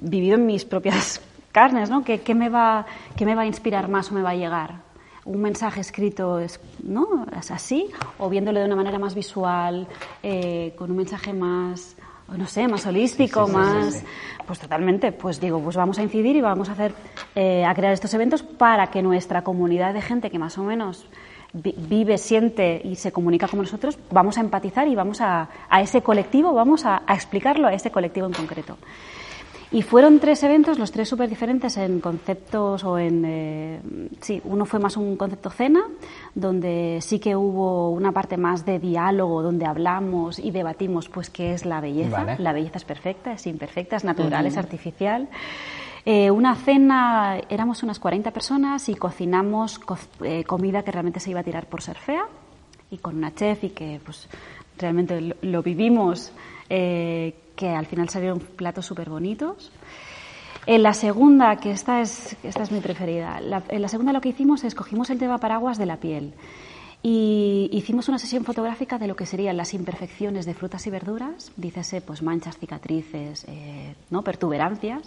vivido 0.00 0.34
en 0.36 0.46
mis 0.46 0.64
propias 0.64 1.20
carnes, 1.52 1.88
¿no? 1.88 2.04
¿Qué, 2.04 2.20
qué 2.20 2.34
me 2.34 2.48
va, 2.48 2.84
¿Qué 3.16 3.24
me 3.24 3.34
va 3.34 3.42
a 3.42 3.46
inspirar 3.46 3.88
más 3.88 4.10
o 4.10 4.14
me 4.14 4.22
va 4.22 4.30
a 4.30 4.34
llegar? 4.34 4.82
Un 5.24 5.40
mensaje 5.40 5.80
escrito 5.80 6.38
es, 6.38 6.60
¿no? 6.82 7.26
es 7.38 7.50
así, 7.50 7.88
o 8.18 8.28
viéndolo 8.28 8.60
de 8.60 8.66
una 8.66 8.76
manera 8.76 8.98
más 8.98 9.14
visual, 9.14 9.86
eh, 10.22 10.74
con 10.76 10.90
un 10.90 10.96
mensaje 10.98 11.32
más, 11.32 11.96
no 12.28 12.46
sé, 12.46 12.68
más 12.68 12.84
holístico, 12.86 13.44
Sí, 13.46 13.50
sí, 13.50 13.56
más... 13.56 13.94
sí. 13.94 14.04
Pues 14.46 14.58
totalmente, 14.58 15.10
pues 15.12 15.40
digo, 15.40 15.58
pues 15.60 15.74
vamos 15.76 15.98
a 15.98 16.02
incidir 16.02 16.36
y 16.36 16.42
vamos 16.42 16.68
a 16.68 16.72
hacer, 16.72 16.92
eh, 17.34 17.64
a 17.64 17.74
crear 17.74 17.94
estos 17.94 18.12
eventos 18.12 18.42
para 18.42 18.88
que 18.88 19.02
nuestra 19.02 19.42
comunidad 19.42 19.94
de 19.94 20.02
gente 20.02 20.30
que 20.30 20.38
más 20.38 20.58
o 20.58 20.62
menos 20.64 21.06
vi- 21.54 21.74
vive, 21.78 22.18
siente 22.18 22.82
y 22.84 22.96
se 22.96 23.10
comunica 23.10 23.48
con 23.48 23.60
nosotros, 23.60 23.98
vamos 24.10 24.36
a 24.36 24.42
empatizar 24.42 24.86
y 24.88 24.94
vamos 24.94 25.22
a, 25.22 25.48
a 25.70 25.80
ese 25.80 26.02
colectivo, 26.02 26.52
vamos 26.52 26.84
a, 26.84 27.02
a 27.06 27.14
explicarlo 27.14 27.68
a 27.68 27.72
ese 27.72 27.90
colectivo 27.90 28.26
en 28.26 28.34
concreto. 28.34 28.76
Y 29.74 29.82
fueron 29.82 30.20
tres 30.20 30.40
eventos, 30.44 30.78
los 30.78 30.92
tres 30.92 31.08
súper 31.08 31.28
diferentes 31.28 31.76
en 31.76 31.98
conceptos 32.00 32.84
o 32.84 32.96
en... 32.96 33.24
eh, 33.26 33.80
sí, 34.20 34.40
uno 34.44 34.66
fue 34.66 34.78
más 34.78 34.96
un 34.96 35.16
concepto 35.16 35.50
cena, 35.50 35.82
donde 36.34 37.00
sí 37.02 37.18
que 37.18 37.34
hubo 37.34 37.90
una 37.90 38.12
parte 38.12 38.36
más 38.36 38.64
de 38.64 38.78
diálogo, 38.78 39.42
donde 39.42 39.66
hablamos 39.66 40.38
y 40.38 40.52
debatimos 40.52 41.08
pues 41.08 41.28
qué 41.28 41.52
es 41.54 41.66
la 41.66 41.80
belleza. 41.80 42.22
Vale. 42.24 42.36
La 42.42 42.52
belleza 42.52 42.78
es 42.78 42.84
perfecta, 42.84 43.32
es 43.32 43.46
imperfecta, 43.48 43.96
es 43.96 44.04
natural, 44.04 44.46
es 44.46 44.56
artificial. 44.56 45.28
Eh, 46.06 46.30
una 46.30 46.54
cena, 46.54 47.38
éramos 47.48 47.82
unas 47.82 47.98
40 47.98 48.30
personas 48.30 48.88
y 48.88 48.94
cocinamos 48.94 49.80
co- 49.80 49.98
eh, 50.22 50.44
comida 50.44 50.82
que 50.84 50.92
realmente 50.92 51.18
se 51.18 51.30
iba 51.30 51.40
a 51.40 51.42
tirar 51.44 51.66
por 51.66 51.82
ser 51.82 51.96
fea 51.96 52.26
y 52.92 52.98
con 52.98 53.16
una 53.16 53.34
chef 53.34 53.64
y 53.64 53.70
que 53.70 54.00
pues 54.04 54.28
realmente 54.78 55.20
lo, 55.20 55.34
lo 55.42 55.62
vivimos, 55.62 56.30
eh, 56.68 57.34
que 57.56 57.68
al 57.68 57.86
final 57.86 58.08
salieron 58.08 58.40
platos 58.40 58.86
súper 58.86 59.10
bonitos. 59.10 59.70
En 60.66 60.82
la 60.82 60.94
segunda, 60.94 61.56
que 61.56 61.70
esta 61.70 62.00
es, 62.00 62.36
esta 62.42 62.62
es 62.62 62.72
mi 62.72 62.80
preferida, 62.80 63.38
en 63.68 63.82
la 63.82 63.88
segunda 63.88 64.12
lo 64.12 64.20
que 64.20 64.30
hicimos 64.30 64.64
es 64.64 64.74
cogimos 64.74 65.10
el 65.10 65.18
tema 65.18 65.38
paraguas 65.38 65.76
de 65.76 65.84
la 65.86 65.98
piel 65.98 66.32
y 67.06 67.68
hicimos 67.70 68.08
una 68.08 68.18
sesión 68.18 68.44
fotográfica 68.44 68.96
de 68.96 69.06
lo 69.06 69.14
que 69.14 69.26
serían 69.26 69.58
las 69.58 69.74
imperfecciones 69.74 70.46
de 70.46 70.54
frutas 70.54 70.86
y 70.86 70.90
verduras, 70.90 71.52
dícese 71.54 72.00
pues 72.00 72.22
manchas, 72.22 72.56
cicatrices, 72.56 73.44
eh, 73.46 73.94
¿no? 74.08 74.22
pertuberancias. 74.22 75.02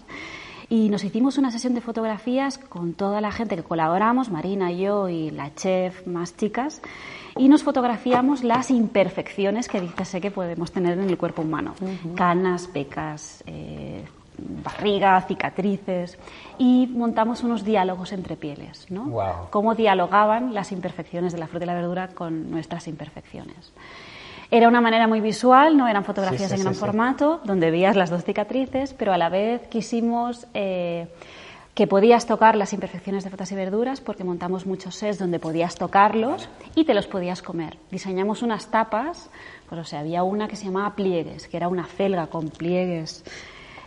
Y 0.70 0.90
nos 0.90 1.04
hicimos 1.04 1.38
una 1.38 1.50
sesión 1.50 1.74
de 1.74 1.82
fotografías 1.82 2.58
con 2.58 2.94
toda 2.94 3.22
la 3.22 3.32
gente 3.32 3.56
que 3.56 3.64
colaboramos, 3.64 4.30
Marina, 4.30 4.72
yo 4.72 5.08
y 5.08 5.32
la 5.32 5.56
chef, 5.56 6.06
más 6.06 6.36
chicas, 6.36 6.82
y 7.38 7.48
nos 7.48 7.64
fotografiamos 7.64 8.44
las 8.44 8.70
imperfecciones 8.70 9.70
que 9.70 9.80
dícese 9.80 10.20
que 10.20 10.30
podemos 10.30 10.72
tener 10.72 10.98
en 10.98 11.10
el 11.10 11.18
cuerpo 11.18 11.42
humano. 11.42 11.74
Canas, 12.16 12.68
pecas, 12.68 13.44
eh, 13.48 14.04
barriga, 14.38 15.22
cicatrices, 15.22 16.18
y 16.58 16.88
montamos 16.88 17.44
unos 17.44 17.64
diálogos 17.64 18.12
entre 18.12 18.36
pieles, 18.36 18.88
¿no? 18.90 19.06
Guau. 19.06 19.50
Cómo 19.50 19.74
dialogaban 19.74 20.54
las 20.54 20.74
imperfecciones 20.74 21.32
de 21.32 21.40
la 21.40 21.48
fruta 21.48 21.64
y 21.64 21.68
la 21.68 21.76
verdura 21.76 22.10
con 22.10 22.52
nuestras 22.52 22.88
imperfecciones. 22.90 23.72
Era 24.50 24.68
una 24.68 24.80
manera 24.80 25.08
muy 25.08 25.20
visual, 25.20 25.76
no 25.76 25.88
eran 25.88 26.06
fotografías 26.06 26.44
Sí, 26.44 26.48
sí, 26.48 26.56
en 26.56 26.62
gran 26.62 26.74
sí. 26.74 26.80
formato, 26.80 27.42
donde 27.44 27.70
veías 27.70 27.96
las 27.96 28.10
dos 28.10 28.24
cicatrices, 28.24 28.94
pero 28.94 29.12
a 29.12 29.18
la 29.18 29.28
vez 29.30 29.68
quisimos 29.68 30.48
eh, 30.54 31.08
que 31.76 31.86
podías 31.86 32.26
tocar 32.26 32.56
las 32.56 32.72
imperfecciones 32.72 33.24
de 33.26 33.30
frutas 33.30 33.52
y 33.52 33.56
verduras 33.56 34.00
porque 34.00 34.24
montamos 34.24 34.66
muchos 34.66 34.96
sets 34.96 35.20
donde 35.20 35.40
podías 35.40 35.76
tocarlos 35.76 36.48
y 36.76 36.86
te 36.86 36.94
los 36.94 37.08
podías 37.08 37.42
comer. 37.42 37.78
Diseñamos 37.92 38.42
unas 38.42 38.68
tapas, 38.72 39.30
pues 39.70 39.82
o 39.82 39.84
sea, 39.84 40.00
había 40.00 40.24
una 40.24 40.48
que 40.48 40.56
se 40.56 40.66
llamaba 40.66 40.96
pliegues, 40.96 41.48
que 41.48 41.58
era 41.58 41.68
una 41.68 41.86
felga 41.86 42.28
con 42.28 42.48
pliegues, 42.50 43.26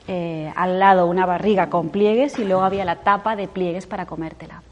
eh, 0.08 0.52
al 0.56 0.78
lado 0.78 1.06
una 1.06 1.24
barriga 1.24 1.70
con 1.70 1.88
pliegues 1.88 2.38
y 2.38 2.44
luego 2.44 2.62
había 2.62 2.84
la 2.84 2.96
tapa 2.96 3.34
de 3.34 3.48
pliegues 3.48 3.86
para 3.86 4.04
comértela. 4.06 4.62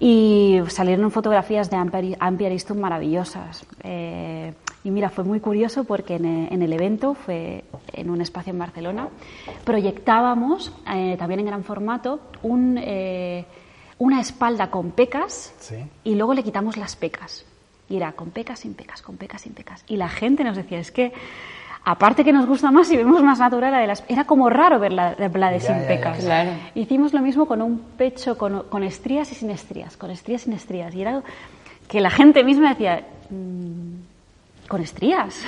Y 0.00 0.60
salieron 0.68 1.10
fotografías 1.10 1.70
de 1.70 1.76
Ampere 1.76 2.16
Ariston 2.18 2.80
maravillosas. 2.80 3.64
Eh, 3.82 4.52
y 4.84 4.90
mira, 4.90 5.08
fue 5.08 5.24
muy 5.24 5.40
curioso 5.40 5.84
porque 5.84 6.16
en, 6.16 6.62
el 6.62 6.72
evento, 6.72 7.14
fue 7.14 7.64
en 7.94 8.10
un 8.10 8.20
espacio 8.20 8.52
en 8.52 8.58
Barcelona, 8.58 9.08
proyectábamos 9.64 10.72
eh, 10.94 11.16
también 11.18 11.40
en 11.40 11.46
gran 11.46 11.64
formato 11.64 12.20
un, 12.42 12.78
eh, 12.78 13.46
una 13.98 14.20
espalda 14.20 14.70
con 14.70 14.90
pecas 14.90 15.54
y 16.04 16.14
luego 16.14 16.34
le 16.34 16.42
quitamos 16.42 16.76
las 16.76 16.96
pecas. 16.96 17.46
Y 17.88 17.96
era 17.96 18.12
con 18.12 18.30
pecas, 18.30 18.60
sin 18.60 18.74
pecas, 18.74 19.00
con 19.00 19.16
pecas, 19.16 19.40
sin 19.40 19.54
pecas. 19.54 19.82
Y 19.88 19.96
la 19.96 20.10
gente 20.10 20.44
nos 20.44 20.54
decía, 20.54 20.78
es 20.78 20.92
que 20.92 21.14
aparte 21.86 22.22
que 22.22 22.32
nos 22.32 22.46
gusta 22.46 22.70
más 22.70 22.90
y 22.90 22.96
vemos 22.98 23.22
más 23.22 23.38
natural 23.38 23.72
la 23.72 23.78
de 23.78 23.86
las... 23.86 24.04
Era 24.06 24.24
como 24.24 24.50
raro 24.50 24.78
ver 24.78 24.92
la, 24.92 25.14
de 25.14 25.60
sin 25.60 25.86
pecas. 25.86 26.26
Hicimos 26.74 27.14
lo 27.14 27.22
mismo 27.22 27.46
con 27.46 27.62
un 27.62 27.78
pecho 27.96 28.36
con, 28.36 28.64
con, 28.64 28.82
estrías 28.82 29.32
y 29.32 29.34
sin 29.34 29.50
estrías, 29.50 29.96
con 29.96 30.10
estrías 30.10 30.42
y 30.42 30.44
sin 30.44 30.52
estrías. 30.52 30.94
Y 30.94 31.00
era 31.00 31.22
que 31.88 32.02
la 32.02 32.10
gente 32.10 32.44
misma 32.44 32.68
decía... 32.68 33.02
Mm, 33.30 34.12
con 34.68 34.80
estrías. 34.80 35.44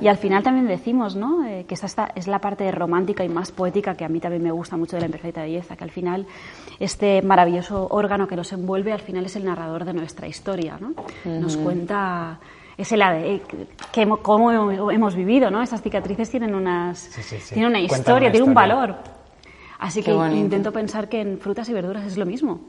Y 0.00 0.08
al 0.08 0.16
final 0.16 0.42
también 0.42 0.66
decimos 0.66 1.16
¿no? 1.16 1.44
Eh, 1.44 1.64
que 1.68 1.74
esta 1.74 2.12
es 2.14 2.26
la 2.26 2.38
parte 2.38 2.70
romántica 2.70 3.24
y 3.24 3.28
más 3.28 3.52
poética 3.52 3.94
que 3.94 4.04
a 4.04 4.08
mí 4.08 4.20
también 4.20 4.42
me 4.42 4.50
gusta 4.50 4.76
mucho 4.76 4.96
de 4.96 5.00
la 5.00 5.06
imperfecta 5.06 5.42
belleza, 5.42 5.76
que 5.76 5.84
al 5.84 5.90
final 5.90 6.26
este 6.78 7.20
maravilloso 7.22 7.86
órgano 7.90 8.26
que 8.26 8.36
nos 8.36 8.52
envuelve 8.52 8.92
al 8.92 9.00
final 9.00 9.26
es 9.26 9.36
el 9.36 9.44
narrador 9.44 9.84
de 9.84 9.92
nuestra 9.92 10.26
historia. 10.26 10.78
¿no? 10.80 10.94
Nos 11.24 11.56
cuenta 11.56 12.38
es 12.80 12.92
el 12.92 13.02
ADE, 13.02 13.42
que, 13.92 14.08
cómo 14.22 14.90
hemos 14.90 15.14
vivido, 15.14 15.50
¿no? 15.50 15.62
Esas 15.62 15.82
cicatrices 15.82 16.30
tienen 16.30 16.54
unas 16.54 17.10
tienen 17.52 17.68
una 17.68 17.80
historia, 17.80 18.30
tienen 18.30 18.48
un 18.48 18.54
valor. 18.54 18.96
Así 19.78 20.02
que 20.02 20.12
intento 20.12 20.72
pensar 20.72 21.08
que 21.08 21.20
en 21.20 21.38
frutas 21.38 21.68
y 21.68 21.74
verduras 21.74 22.06
es 22.06 22.16
lo 22.16 22.24
mismo. 22.24 22.60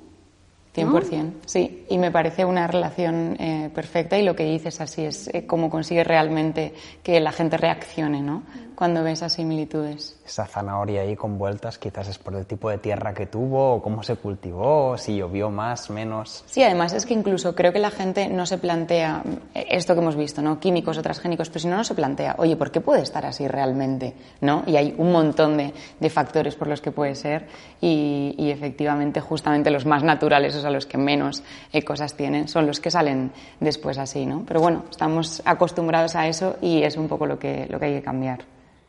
100%, 0.76 1.32
sí. 1.46 1.81
Y 1.92 1.98
me 1.98 2.10
parece 2.10 2.46
una 2.46 2.68
relación 2.68 3.36
eh, 3.38 3.70
perfecta 3.76 4.18
y 4.18 4.24
lo 4.24 4.34
que 4.34 4.46
dices 4.46 4.80
así 4.80 5.04
es 5.04 5.28
eh, 5.34 5.46
cómo 5.46 5.70
consigues 5.70 6.08
realmente 6.08 6.74
que 7.04 7.20
la 7.20 7.34
gente 7.34 7.58
reaccione, 7.58 8.22
¿no? 8.22 8.44
Cuando 8.76 9.04
ve 9.04 9.12
esas 9.12 9.34
similitudes. 9.34 10.18
Esa 10.26 10.46
zanahoria 10.46 11.02
ahí 11.02 11.18
con 11.18 11.38
vueltas 11.38 11.78
quizás 11.78 12.08
es 12.08 12.18
por 12.18 12.34
el 12.34 12.46
tipo 12.46 12.70
de 12.70 12.78
tierra 12.78 13.14
que 13.14 13.26
tuvo 13.26 13.74
o 13.74 13.82
cómo 13.82 14.04
se 14.04 14.16
cultivó, 14.16 14.98
si 14.98 15.18
llovió 15.18 15.52
más, 15.52 15.90
menos. 15.90 16.46
Sí, 16.48 16.64
además 16.64 16.94
es 16.94 17.06
que 17.06 17.14
incluso 17.14 17.54
creo 17.54 17.74
que 17.74 17.80
la 17.80 17.92
gente 17.92 18.30
no 18.30 18.46
se 18.46 18.58
plantea 18.58 19.22
eh, 19.54 19.66
esto 19.72 19.94
que 19.94 20.00
hemos 20.00 20.16
visto, 20.16 20.42
¿no? 20.42 20.62
Químicos 20.62 20.98
o 20.98 21.02
transgénicos, 21.02 21.50
pero 21.50 21.60
si 21.60 21.68
no, 21.68 21.76
no 21.76 21.84
se 21.84 21.94
plantea, 21.94 22.36
oye, 22.38 22.56
¿por 22.56 22.72
qué 22.72 22.80
puede 22.80 23.02
estar 23.02 23.26
así 23.26 23.50
realmente? 23.50 24.14
¿No? 24.40 24.64
Y 24.66 24.78
hay 24.78 24.96
un 24.98 25.12
montón 25.12 25.58
de, 25.58 25.74
de 26.00 26.10
factores 26.10 26.56
por 26.56 26.70
los 26.70 26.80
que 26.80 26.92
puede 26.92 27.16
ser 27.16 27.48
y, 27.82 28.34
y 28.38 28.50
efectivamente 28.50 29.20
justamente 29.20 29.70
los 29.70 29.86
más 29.86 30.04
naturales 30.04 30.56
a 30.64 30.70
los 30.70 30.86
que 30.86 30.98
menos 30.98 31.44
eh, 31.74 31.81
cosas 31.84 32.16
tienen, 32.16 32.48
son 32.48 32.68
los 32.68 32.80
que 32.80 32.92
salen 32.92 33.32
después 33.60 33.98
así, 33.98 34.26
¿no? 34.26 34.44
Pero 34.48 34.62
bueno, 34.62 34.84
estamos 34.90 35.42
acostumbrados 35.46 36.16
a 36.16 36.28
eso 36.28 36.58
y 36.62 36.84
es 36.84 36.98
un 36.98 37.08
poco 37.08 37.26
lo 37.26 37.38
que, 37.38 37.68
lo 37.70 37.80
que 37.80 37.86
hay 37.86 37.94
que 37.96 38.02
cambiar. 38.02 38.40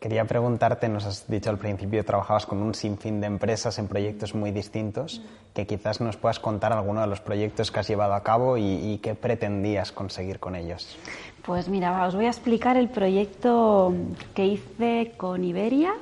Quería 0.03 0.25
preguntarte, 0.25 0.89
nos 0.89 1.07
has 1.07 1.29
dicho 1.29 1.49
al 1.49 1.59
principio, 1.59 2.05
trabajabas 2.05 2.45
con 2.45 2.61
un 2.61 2.75
sinfín 2.75 3.21
de 3.21 3.29
empresas 3.29 3.79
en 3.79 3.87
proyectos 3.87 4.35
muy 4.35 4.51
distintos, 4.51 5.23
que 5.55 5.65
quizás 5.65 6.01
nos 6.01 6.17
puedas 6.17 6.41
contar 6.41 6.73
alguno 6.73 7.03
de 7.03 7.07
los 7.07 7.21
proyectos 7.21 7.71
que 7.71 7.79
has 7.79 7.87
llevado 7.87 8.15
a 8.15 8.25
cabo 8.25 8.57
y, 8.57 8.65
y 8.65 8.99
qué 8.99 9.15
pretendías 9.15 9.93
conseguir 9.93 10.41
con 10.41 10.57
ellos. 10.57 10.99
Pues 11.43 11.69
mira, 11.69 12.05
os 12.05 12.17
voy 12.17 12.27
a 12.27 12.31
explicar 12.31 12.77
el 12.77 12.89
proyecto 12.89 13.93
que 14.35 14.47
hice 14.47 15.13
con 15.17 15.45
Iberia, 15.45 15.95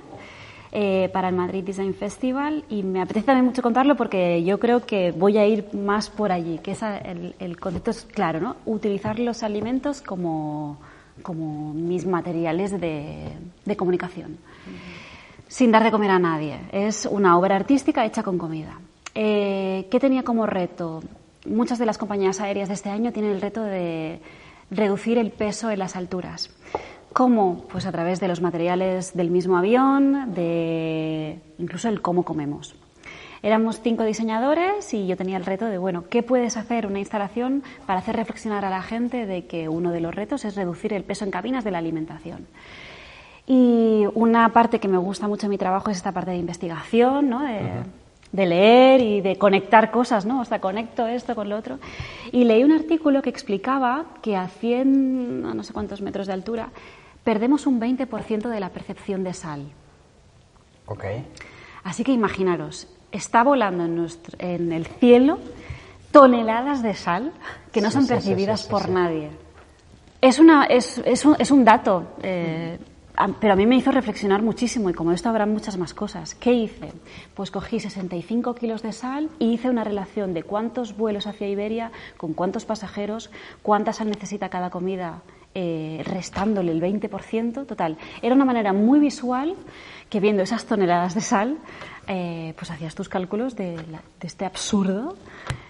eh, 0.73 1.11
para 1.13 1.29
el 1.29 1.35
Madrid 1.35 1.65
Design 1.65 1.95
Festival 1.95 2.65
y 2.69 2.83
me 2.83 3.03
apetece 3.03 3.27
también 3.27 3.47
mucho 3.47 3.61
contarlo 3.61 3.97
porque 3.97 4.45
yo 4.45 4.61
creo 4.61 4.87
que 4.87 5.11
voy 5.11 5.37
a 5.37 5.47
ir 5.47 5.75
más 5.75 6.11
por 6.11 6.31
allí, 6.31 6.59
que 6.59 6.73
es 6.73 6.81
el, 6.83 7.59
concepto 7.59 7.91
es 7.91 8.05
claro, 8.05 8.41
¿no? 8.41 8.57
Utilizar 8.67 9.19
los 9.19 9.43
alimentos 9.43 10.01
como, 10.01 10.79
como 11.23 11.75
mis 11.75 12.07
materiales 12.07 12.81
de, 12.81 13.33
de 13.65 13.77
comunicación, 13.77 14.39
sin 15.49 15.73
dar 15.73 15.83
de 15.83 15.91
comer 15.91 16.13
a 16.13 16.19
nadie. 16.19 16.61
Es 16.71 17.05
una 17.07 17.37
obra 17.37 17.57
artística 17.57 18.05
hecha 18.05 18.23
con 18.23 18.39
comida. 18.39 18.79
Eh, 19.15 19.89
¿Qué 19.91 19.99
tenía 19.99 20.23
como 20.23 20.47
reto? 20.47 21.03
Muchas 21.47 21.79
de 21.79 21.87
las 21.87 21.99
compañías 21.99 22.41
aéreas 22.41 22.69
de 22.69 22.75
este 22.75 22.91
año 22.91 23.13
tienen 23.13 23.33
el 23.33 23.41
reto 23.41 23.63
de 23.63 24.21
reducir 24.71 25.19
el 25.19 25.33
peso 25.33 25.71
en 25.71 25.81
las 25.81 25.97
alturas. 25.97 26.51
¿Cómo? 27.13 27.65
Pues 27.71 27.87
a 27.87 27.93
través 27.93 28.21
de 28.21 28.29
los 28.29 28.41
materiales 28.41 29.17
del 29.17 29.31
mismo 29.31 29.57
avión, 29.57 30.33
de 30.33 31.41
incluso 31.59 31.89
el 31.89 32.01
cómo 32.01 32.25
comemos. 32.25 32.77
Éramos 33.43 33.81
cinco 33.81 34.05
diseñadores 34.05 34.93
y 34.93 35.07
yo 35.07 35.17
tenía 35.17 35.39
el 35.39 35.47
reto 35.47 35.65
de, 35.65 35.79
bueno, 35.79 36.05
¿qué 36.09 36.23
puedes 36.23 36.57
hacer 36.57 36.87
una 36.87 36.99
instalación 36.99 37.63
para 37.87 38.01
hacer 38.01 38.15
reflexionar 38.15 38.65
a 38.65 38.71
la 38.71 38.83
gente 38.83 39.27
de 39.27 39.47
que 39.47 39.69
uno 39.69 39.93
de 39.93 40.01
los 40.01 40.15
retos 40.15 40.45
es 40.45 40.57
reducir 40.57 40.93
el 40.93 41.05
peso 41.05 41.25
en 41.25 41.31
cabinas 41.31 41.65
de 41.65 41.71
la 41.71 41.79
alimentación? 41.79 42.47
Y 43.47 44.05
una 44.15 44.51
parte 44.51 44.79
que 44.79 44.89
me 44.89 44.99
gusta 44.99 45.27
mucho 45.27 45.47
en 45.47 45.51
mi 45.51 45.59
trabajo 45.59 45.91
es 45.91 45.97
esta 45.97 46.13
parte 46.13 46.31
de 46.33 46.37
investigación, 46.37 47.31
¿no? 47.31 47.41
de, 47.43 48.47
leer 48.47 49.01
y 49.01 49.21
de 49.23 49.37
conectar 49.37 49.91
cosas, 49.91 50.25
¿no? 50.25 50.43
O 50.43 50.45
sea, 50.45 50.61
conecto 50.61 51.09
esto 51.09 51.35
con 51.35 51.49
lo 51.49 51.57
otro. 51.57 51.81
Y 52.31 52.45
leí 52.45 52.63
un 52.63 52.71
artículo 52.71 53.23
que 53.23 53.31
explicaba 53.31 54.05
que 54.23 54.37
a 54.37 54.47
100, 54.47 55.57
no 55.57 55.63
sé 55.65 55.73
cuántos 55.73 56.01
metros 56.01 56.29
de 56.29 56.35
altura, 56.35 56.69
perdemos 57.25 57.67
un 57.67 57.81
20% 57.81 58.49
de 58.49 58.61
la 58.61 58.71
percepción 58.71 59.25
de 59.25 59.35
sal. 59.35 59.73
Ok. 60.87 61.05
Así 61.85 62.05
que 62.05 62.13
imaginaros, 62.13 62.89
está 63.13 63.43
volando 63.43 63.85
en, 63.85 63.97
nuestro, 63.97 64.37
en 64.39 64.73
el 64.73 64.87
cielo 64.87 65.39
toneladas 66.11 66.83
de 66.83 66.95
sal 66.95 67.33
que 67.73 67.81
no 67.81 67.91
son 67.91 68.07
percibidas 68.07 68.65
por 68.67 68.89
nadie. 68.89 69.31
Es, 70.21 70.39
una, 70.39 70.65
es, 70.65 70.99
es, 71.05 71.25
un, 71.25 71.37
es 71.39 71.51
un, 71.51 71.65
dato, 71.65 72.15
eh, 72.23 72.79
pero 73.41 73.55
a 73.55 73.57
mí 73.57 73.65
me 73.65 73.77
hizo 73.77 73.91
reflexionar 73.91 74.43
muchísimo 74.43 74.91
y 74.91 74.93
como 74.93 75.13
esto 75.13 75.29
habrá 75.29 75.47
muchas 75.47 75.79
más 75.79 75.95
cosas. 75.95 76.35
¿Qué 76.35 76.53
hice? 76.53 76.93
Pues 77.35 77.51
cogí 77.51 77.81
65 77.81 78.55
kilos 78.55 78.83
de 78.83 78.93
sal 78.93 79.31
y 79.39 79.53
hice 79.53 79.71
una 79.71 79.85
relación 79.85 80.35
de 80.35 80.43
cuántos 80.43 80.97
vuelos 80.97 81.27
hacia 81.27 81.49
Iberia, 81.49 81.91
con 82.19 82.35
cuántos 82.35 82.67
pasajeros, 82.67 83.31
cuánta 83.63 83.93
sal 83.93 84.11
necesita 84.11 84.51
cada 84.51 84.69
comida 84.69 85.23
eh, 85.53 86.03
restándole 86.05 86.71
el 86.71 86.81
20%, 86.81 87.67
total. 87.67 87.99
Era 88.23 88.37
una 88.37 88.45
manera 88.45 88.73
muy 88.73 89.01
visual 89.01 89.57
que 90.09 90.21
viendo 90.21 90.45
esas 90.45 90.65
toneladas 90.65 91.17
de 91.17 91.21
sal, 91.21 91.59
eh, 92.07 92.55
pues 92.57 92.71
hacías 92.71 92.95
tus 92.95 93.09
cálculos 93.09 93.57
de, 93.57 93.77
este 94.21 94.45
absurdo 94.45 95.17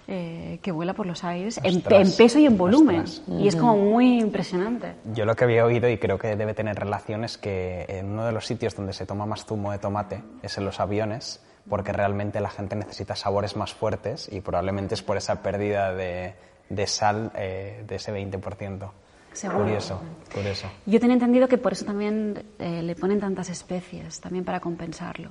eh, 0.07 0.59
que 0.61 0.71
vuela 0.71 0.93
por 0.93 1.07
los 1.07 1.23
aires 1.23 1.59
en, 1.63 1.81
peso 1.81 2.37
y 2.37 2.45
en 2.45 2.59
volumen. 2.59 3.05
Y 3.39 3.47
es 3.47 3.55
como 3.55 3.75
muy 3.75 4.19
impresionante. 4.19 4.93
Yo 5.15 5.25
lo 5.25 5.35
que 5.35 5.45
había 5.45 5.65
oído 5.65 5.89
y 5.89 5.97
creo 5.97 6.19
que 6.19 6.35
debe 6.35 6.53
tener 6.53 6.77
relación 6.77 7.23
es 7.23 7.39
que 7.39 7.85
en 7.87 8.11
uno 8.11 8.23
de 8.23 8.33
los 8.33 8.45
sitios 8.45 8.75
donde 8.75 8.93
se 8.93 9.07
toma 9.07 9.25
más 9.25 9.45
zumo 9.45 9.71
de 9.71 9.79
tomate 9.79 10.21
es 10.43 10.59
en 10.59 10.65
los 10.65 10.79
aviones, 10.79 11.41
porque 11.67 11.91
realmente 11.91 12.39
la 12.39 12.51
gente 12.51 12.75
necesita 12.75 13.15
sabores 13.15 13.55
más 13.55 13.73
fuertes 13.73 14.29
y 14.31 14.41
probablemente 14.41 14.93
es 14.93 15.01
por 15.01 15.17
esa 15.17 15.41
pérdida 15.41 15.91
de, 15.95 16.35
de 16.69 16.85
sal 16.85 17.31
de 17.33 17.95
ese 17.95 18.13
20%. 18.13 18.91
Curioso, 19.39 20.01
curioso. 20.33 20.67
Yo 20.85 20.99
tenía 20.99 21.13
entendido 21.13 21.47
que 21.47 21.57
por 21.57 21.71
eso 21.73 21.85
también 21.85 22.43
eh, 22.59 22.81
le 22.81 22.95
ponen 22.95 23.19
tantas 23.19 23.49
especies, 23.49 24.19
también 24.19 24.43
para 24.43 24.59
compensarlo. 24.59 25.29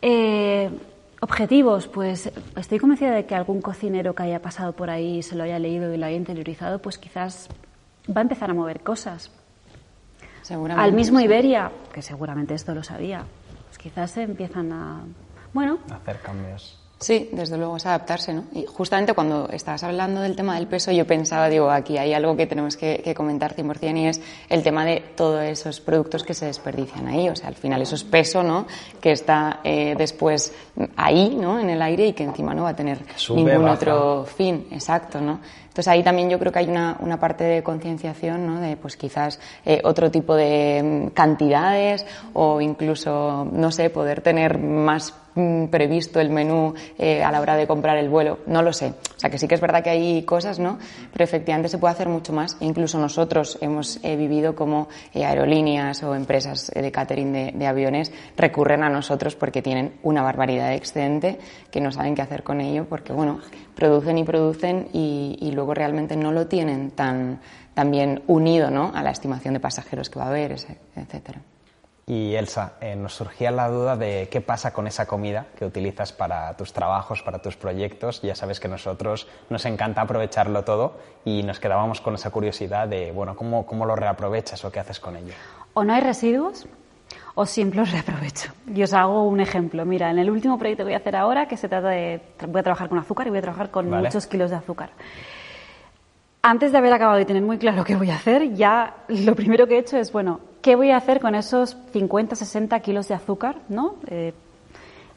Eh, 0.00 0.70
objetivos, 1.20 1.88
pues 1.88 2.32
estoy 2.56 2.78
convencida 2.78 3.12
de 3.12 3.26
que 3.26 3.34
algún 3.34 3.60
cocinero 3.60 4.14
que 4.14 4.22
haya 4.24 4.40
pasado 4.40 4.72
por 4.72 4.90
ahí, 4.90 5.22
se 5.22 5.36
lo 5.36 5.44
haya 5.44 5.58
leído 5.58 5.92
y 5.92 5.98
lo 5.98 6.06
haya 6.06 6.16
interiorizado, 6.16 6.80
pues 6.80 6.98
quizás 6.98 7.48
va 8.08 8.20
a 8.20 8.22
empezar 8.22 8.50
a 8.50 8.54
mover 8.54 8.80
cosas. 8.80 9.30
Al 10.76 10.92
mismo 10.92 11.20
Iberia, 11.20 11.70
que 11.92 12.02
seguramente 12.02 12.54
esto 12.54 12.74
lo 12.74 12.82
sabía, 12.82 13.24
pues 13.66 13.78
quizás 13.78 14.10
se 14.10 14.22
empiezan 14.22 14.72
a, 14.72 15.02
bueno, 15.52 15.78
hacer 15.90 16.20
cambios. 16.20 16.81
Sí, 17.02 17.28
desde 17.32 17.56
luego 17.56 17.76
es 17.76 17.84
adaptarse, 17.84 18.32
¿no? 18.32 18.44
Y 18.52 18.64
justamente 18.64 19.12
cuando 19.12 19.48
estabas 19.48 19.82
hablando 19.82 20.20
del 20.20 20.36
tema 20.36 20.54
del 20.54 20.68
peso, 20.68 20.92
yo 20.92 21.04
pensaba, 21.04 21.48
digo, 21.48 21.68
aquí 21.68 21.98
hay 21.98 22.14
algo 22.14 22.36
que 22.36 22.46
tenemos 22.46 22.76
que, 22.76 23.12
comentar 23.16 23.56
100% 23.56 23.98
y 23.98 24.06
es 24.06 24.20
el 24.48 24.62
tema 24.62 24.84
de 24.84 25.02
todos 25.16 25.42
esos 25.42 25.80
productos 25.80 26.22
que 26.22 26.32
se 26.32 26.46
desperdician 26.46 27.08
ahí. 27.08 27.28
O 27.28 27.34
sea, 27.34 27.48
al 27.48 27.56
final 27.56 27.82
eso 27.82 27.96
es 27.96 28.04
peso, 28.04 28.44
¿no? 28.44 28.66
Que 29.00 29.10
está 29.10 29.58
eh, 29.64 29.96
después 29.98 30.54
ahí, 30.96 31.36
¿no? 31.36 31.58
En 31.58 31.70
el 31.70 31.82
aire 31.82 32.06
y 32.06 32.12
que 32.12 32.22
encima 32.22 32.54
no 32.54 32.62
va 32.62 32.70
a 32.70 32.76
tener 32.76 33.00
ningún 33.30 33.68
otro 33.68 34.24
fin. 34.24 34.68
Exacto, 34.70 35.20
¿no? 35.20 35.40
Entonces 35.72 35.88
ahí 35.88 36.02
también 36.02 36.28
yo 36.28 36.38
creo 36.38 36.52
que 36.52 36.58
hay 36.58 36.68
una, 36.68 36.98
una 37.00 37.18
parte 37.18 37.44
de 37.44 37.62
concienciación, 37.62 38.46
¿no? 38.46 38.60
De 38.60 38.76
pues 38.76 38.96
quizás 38.96 39.40
eh, 39.64 39.80
otro 39.82 40.10
tipo 40.10 40.36
de 40.36 40.82
mm, 40.82 41.14
cantidades 41.14 42.06
o 42.34 42.60
incluso, 42.60 43.48
no 43.50 43.72
sé, 43.72 43.88
poder 43.88 44.20
tener 44.20 44.58
más 44.58 45.14
mm, 45.34 45.66
previsto 45.66 46.20
el 46.20 46.30
menú 46.30 46.74
eh, 46.98 47.22
a 47.22 47.30
la 47.30 47.40
hora 47.40 47.56
de 47.56 47.66
comprar 47.66 47.96
el 47.96 48.08
vuelo, 48.08 48.40
no 48.46 48.62
lo 48.62 48.72
sé. 48.72 48.94
O 49.16 49.18
sea 49.18 49.30
que 49.30 49.38
sí 49.38 49.48
que 49.48 49.54
es 49.54 49.60
verdad 49.60 49.82
que 49.82 49.90
hay 49.90 50.22
cosas, 50.24 50.58
¿no? 50.58 50.78
Pero 51.12 51.24
efectivamente 51.24 51.68
se 51.68 51.78
puede 51.78 51.92
hacer 51.92 52.08
mucho 52.08 52.32
más. 52.32 52.56
incluso 52.60 52.98
nosotros 52.98 53.58
hemos 53.60 53.98
eh, 54.02 54.16
vivido 54.16 54.54
como 54.54 54.88
eh, 55.14 55.24
aerolíneas 55.24 56.02
o 56.02 56.14
empresas 56.14 56.70
de 56.74 56.90
catering 56.90 57.32
de, 57.32 57.66
aviones 57.66 58.12
recurren 58.36 58.82
a 58.82 58.88
nosotros 58.88 59.36
porque 59.36 59.62
tienen 59.62 59.94
una 60.02 60.22
barbaridad 60.22 60.68
de 60.68 60.74
excedente 60.74 61.38
que 61.70 61.80
no 61.80 61.92
saben 61.92 62.14
qué 62.14 62.22
hacer 62.22 62.42
con 62.42 62.60
ello 62.60 62.86
porque, 62.88 63.12
bueno, 63.12 63.40
producen 63.74 64.18
y 64.18 64.24
producen 64.24 64.88
y, 64.92 65.38
y 65.40 65.52
luego 65.52 65.74
realmente 65.74 66.16
no 66.16 66.32
lo 66.32 66.48
tienen 66.48 66.90
tan 66.90 67.40
también 67.74 68.22
unido 68.26 68.70
¿no? 68.70 68.92
a 68.94 69.02
la 69.02 69.10
estimación 69.10 69.54
de 69.54 69.60
pasajeros 69.60 70.10
que 70.10 70.18
va 70.18 70.26
a 70.26 70.28
haber, 70.28 70.52
etcétera. 70.52 71.40
Y 72.06 72.34
Elsa, 72.34 72.72
eh, 72.80 72.96
nos 72.96 73.14
surgía 73.14 73.52
la 73.52 73.68
duda 73.68 73.96
de 73.96 74.28
qué 74.30 74.40
pasa 74.40 74.72
con 74.72 74.88
esa 74.88 75.06
comida 75.06 75.46
que 75.56 75.64
utilizas 75.64 76.12
para 76.12 76.56
tus 76.56 76.72
trabajos, 76.72 77.22
para 77.22 77.38
tus 77.40 77.56
proyectos. 77.56 78.20
Ya 78.22 78.34
sabes 78.34 78.58
que 78.58 78.66
nosotros 78.66 79.28
nos 79.50 79.64
encanta 79.66 80.00
aprovecharlo 80.00 80.64
todo 80.64 80.94
y 81.24 81.44
nos 81.44 81.60
quedábamos 81.60 82.00
con 82.00 82.14
esa 82.14 82.30
curiosidad 82.30 82.88
de, 82.88 83.12
bueno, 83.12 83.36
¿cómo, 83.36 83.64
cómo 83.66 83.86
lo 83.86 83.94
reaprovechas 83.94 84.64
o 84.64 84.72
qué 84.72 84.80
haces 84.80 84.98
con 84.98 85.16
ello? 85.16 85.32
O 85.74 85.84
no 85.84 85.94
hay 85.94 86.00
residuos 86.00 86.66
o 87.36 87.46
siempre 87.46 87.78
los 87.78 87.92
reaprovecho. 87.92 88.52
Y 88.66 88.82
os 88.82 88.92
hago 88.94 89.28
un 89.28 89.40
ejemplo. 89.40 89.84
Mira, 89.86 90.10
en 90.10 90.18
el 90.18 90.28
último 90.28 90.58
proyecto 90.58 90.82
que 90.82 90.88
voy 90.88 90.94
a 90.94 90.98
hacer 90.98 91.14
ahora, 91.14 91.46
que 91.46 91.56
se 91.56 91.68
trata 91.68 91.88
de, 91.88 92.20
voy 92.48 92.60
a 92.60 92.62
trabajar 92.64 92.88
con 92.88 92.98
azúcar 92.98 93.28
y 93.28 93.30
voy 93.30 93.38
a 93.38 93.42
trabajar 93.42 93.70
con 93.70 93.88
muchos 93.88 94.26
kilos 94.26 94.50
de 94.50 94.56
azúcar 94.56 94.90
antes 96.42 96.72
de 96.72 96.78
haber 96.78 96.92
acabado 96.92 97.18
de 97.18 97.24
tener 97.24 97.42
muy 97.42 97.56
claro 97.56 97.84
qué 97.84 97.94
voy 97.94 98.10
a 98.10 98.16
hacer, 98.16 98.52
ya 98.54 99.04
lo 99.08 99.34
primero 99.36 99.66
que 99.66 99.76
he 99.76 99.78
hecho 99.78 99.96
es, 99.96 100.10
bueno, 100.10 100.40
¿qué 100.62 100.76
voy 100.76 100.90
a 100.90 100.96
hacer 100.96 101.20
con 101.20 101.34
esos 101.34 101.76
50, 101.92 102.36
60 102.36 102.80
kilos 102.80 103.08
de 103.08 103.14
azúcar? 103.14 103.56
¿no? 103.68 103.96
Eh, 104.06 104.32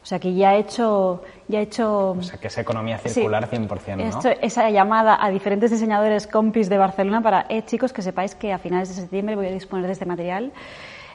o 0.03 0.05
sea 0.05 0.19
que 0.19 0.33
ya 0.33 0.55
he 0.55 0.59
hecho... 0.59 1.23
Ya 1.47 1.59
he 1.59 1.63
hecho 1.63 2.11
o 2.11 2.23
sea 2.23 2.39
que 2.39 2.47
es 2.47 2.57
economía 2.57 2.97
circular 2.97 3.49
100%, 3.49 3.95
¿no? 3.95 4.03
He 4.03 4.07
hecho 4.07 4.29
esa 4.41 4.69
llamada 4.69 5.17
a 5.23 5.29
diferentes 5.29 5.71
diseñadores 5.71 6.27
compis 6.27 6.69
de 6.69 6.77
Barcelona 6.77 7.21
para, 7.21 7.45
eh, 7.49 7.63
chicos, 7.63 7.93
que 7.93 8.01
sepáis 8.01 8.35
que 8.35 8.51
a 8.51 8.57
finales 8.57 8.89
de 8.89 8.95
septiembre 8.95 9.35
voy 9.35 9.47
a 9.47 9.51
disponer 9.51 9.85
de 9.85 9.93
este 9.93 10.05
material 10.05 10.51